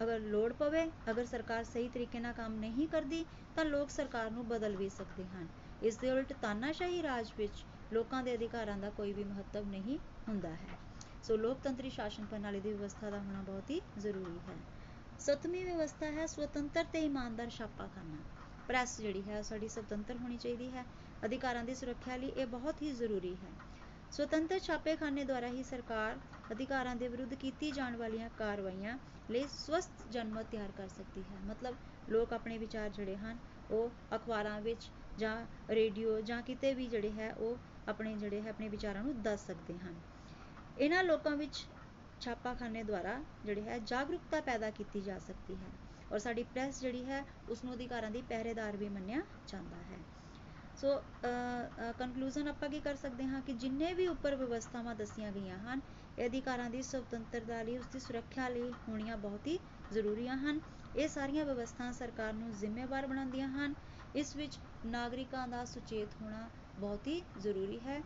[0.00, 3.24] ਅਗਰ ਲੋੜ ਪਵੇ, ਅਗਰ ਸਰਕਾਰ ਸਹੀ ਤਰੀਕੇ ਨਾਲ ਕੰਮ ਨਹੀਂ ਕਰਦੀ,
[3.56, 5.48] ਤਾਂ ਲੋਕ ਸਰਕਾਰ ਨੂੰ ਬਦਲ ਵੀ ਸਕਦੇ ਹਨ।
[5.82, 10.54] ਇਸ ਦੇ ਉਲਟ ਤਾਨਾਸ਼ਾਹੀ ਰਾਜ ਵਿੱਚ ਲੋਕਾਂ ਦੇ ਅਧਿਕਾਰਾਂ ਦਾ ਕੋਈ ਵੀ ਮਹੱਤਵ ਨਹੀਂ ਹੁੰਦਾ
[10.56, 10.76] ਹੈ।
[11.22, 14.58] ਸੋ ਲੋਕਤੰਤਰੀ ਸ਼ਾਸਨ ਪ੍ਰਣਾਲੀ ਦੀ ਵਿਵਸਥਾ ਦਾ ਹੋਣਾ ਬਹੁਤ ਹੀ ਜ਼ਰੂਰੀ ਹੈ।
[15.20, 18.16] ਸਤਵੀਂ ਵਿਵਸਥਾ ਹੈ, ਸੁਤੰਤਰ ਤੇ ਇਮਾਨਦਾਰ ਛਾਪਾਖਾਨਾ।
[18.68, 20.84] ਪ੍ਰੈਸ ਜਿਹੜੀ ਹੈ, ਸਾਡੀ ਸੁਤੰਤਰ ਹੋਣੀ ਚਾਹੀਦੀ ਹੈ।
[21.24, 23.50] ਅਧਿਕਾਰਾਂ ਦੀ ਸੁਰੱਖਿਆ ਲਈ ਇਹ ਬਹੁਤ ਹੀ ਜ਼ਰੂਰੀ ਹੈ।
[24.12, 26.18] ਸੁਤੰਤਰ ਛਾਪੇਖਾਨੇ ਦੁਆਰਾ ਹੀ ਸਰਕਾਰ
[26.52, 28.98] ਅਧਿਕਾਰਾਂ ਦੇ ਵਿਰੁੱਧ ਕੀਤੀ ਜਾਣ ਵਾਲੀਆਂ ਕਾਰਵਾਈਆਂ
[29.30, 31.76] ਲਈ ਸਵਸਥ ਜਨਮਤ ਤਿਆਰ ਕਰ ਸਕਦੀ ਹੈ। ਮਤਲਬ
[32.08, 33.38] ਲੋਕ ਆਪਣੇ ਵਿਚਾਰ ਜਿਹੜੇ ਹਨ,
[33.70, 37.56] ਉਹ ਅਖਬਾਰਾਂ ਵਿੱਚ ਜਾਂ ਰੇਡੀਓ ਜਾਂ ਕਿਤੇ ਵੀ ਜਿਹੜੇ ਹੈ, ਉਹ
[37.88, 39.94] ਆਪਣੇ ਜਿਹੜੇ ਹੈ, ਆਪਣੇ ਵਿਚਾਰਾਂ ਨੂੰ ਦੱਸ ਸਕਦੇ ਹਨ।
[40.78, 41.66] ਇਹਨਾਂ ਲੋਕਾਂ ਵਿੱਚ
[42.20, 45.70] ਛਾਪਾਖਾਨੇ ਦੁਆਰਾ ਜਿਹੜੇ ਹੈ ਜਾਗਰੂਕਤਾ ਪੈਦਾ ਕੀਤੀ ਜਾ ਸਕਦੀ ਹੈ
[46.10, 49.98] ਔਰ ਸਾਡੀ ਪ੍ਰੈਸ ਜਿਹੜੀ ਹੈ ਉਸ ਨੂੰ ਅਧਿਕਾਰਾਂ ਦੀ ਪਹਿਰੇਦਾਰ ਵੀ ਮੰਨਿਆ ਜਾਂਦਾ ਹੈ।
[50.76, 50.94] ਸੋ
[51.98, 55.80] ਕਨਕਲੂਜਨ ਆਪਾਂ ਕੀ ਕਰ ਸਕਦੇ ਹਾਂ ਕਿ ਜਿੰਨੇ ਵੀ ਉੱਪਰ ਵਿਵਸਥਾਵਾਂ ਦੱਸੀਆਂ ਗਈਆਂ ਹਨ,
[56.18, 59.58] ਇਹ ਅਧਿਕਾਰਾਂ ਦੀ ਸੁਤੰਤਰਤਾ ਲਈ ਉਸ ਦੀ ਸੁਰੱਖਿਆ ਲਈ ਹੋਣੀਆਂ ਬਹੁਤ ਹੀ
[59.90, 60.60] ਜ਼ਰੂਰੀਆਂ ਹਨ।
[60.94, 63.74] ਇਹ ਸਾਰੀਆਂ ਵਿਵਸਥਾਵਾਂ ਸਰਕਾਰ ਨੂੰ ਜ਼ਿੰਮੇਵਾਰ ਬਣਾਉਂਦੀਆਂ ਹਨ।
[64.14, 68.00] ਇਸ ਵਿੱਚ ਨਾਗਰਿਕਾਂ ਦਾ ਸੁਚੇਤ ਹੋਣਾ ਬਹੁਤ ਹੀ ਜ਼ਰੂਰੀ ਹੈ।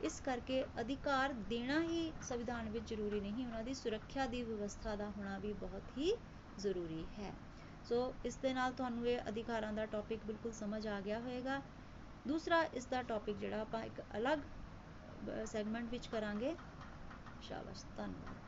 [0.00, 5.08] ਇਸ ਕਰਕੇ ਅਧਿਕਾਰ ਦੇਣਾ ਹੀ ਸੰਵਿਧਾਨ ਵਿੱਚ ਜ਼ਰੂਰੀ ਨਹੀਂ, ਉਹਨਾਂ ਦੀ ਸੁਰੱਖਿਆ ਦੀ ਵਿਵਸਥਾ ਦਾ
[5.10, 6.12] ਹੋਣਾ ਵੀ ਬਹੁਤ ਹੀ
[6.56, 7.32] ਜ਼ਰੂਰੀ ਹੈ।
[7.84, 11.60] ਸੋ ਇਸ ਦੇ ਨਾਲ ਤੁਹਾਨੂੰ ਇਹ ਅਧਿਕਾਰਾਂ ਦਾ ਟੌਪਿਕ ਬਿਲਕੁਲ ਸਮਝ ਆ ਗਿਆ ਹੋਵੇਗਾ
[12.24, 14.38] ਦੂਸਰਾ, ਇਸ ਦਾ ਟੌਪਿਕ ਜਿਹੜਾ ਆਪਾਂ ਇੱਕ ਅਲੱਗ
[15.46, 16.56] ਸੈਗਮੈਂਟ ਵਿੱਚ ਕਰਾਂਗੇ।
[17.40, 18.45] ਸ਼ਾਬਾਸ਼, ਧੰਨਵਾਦ।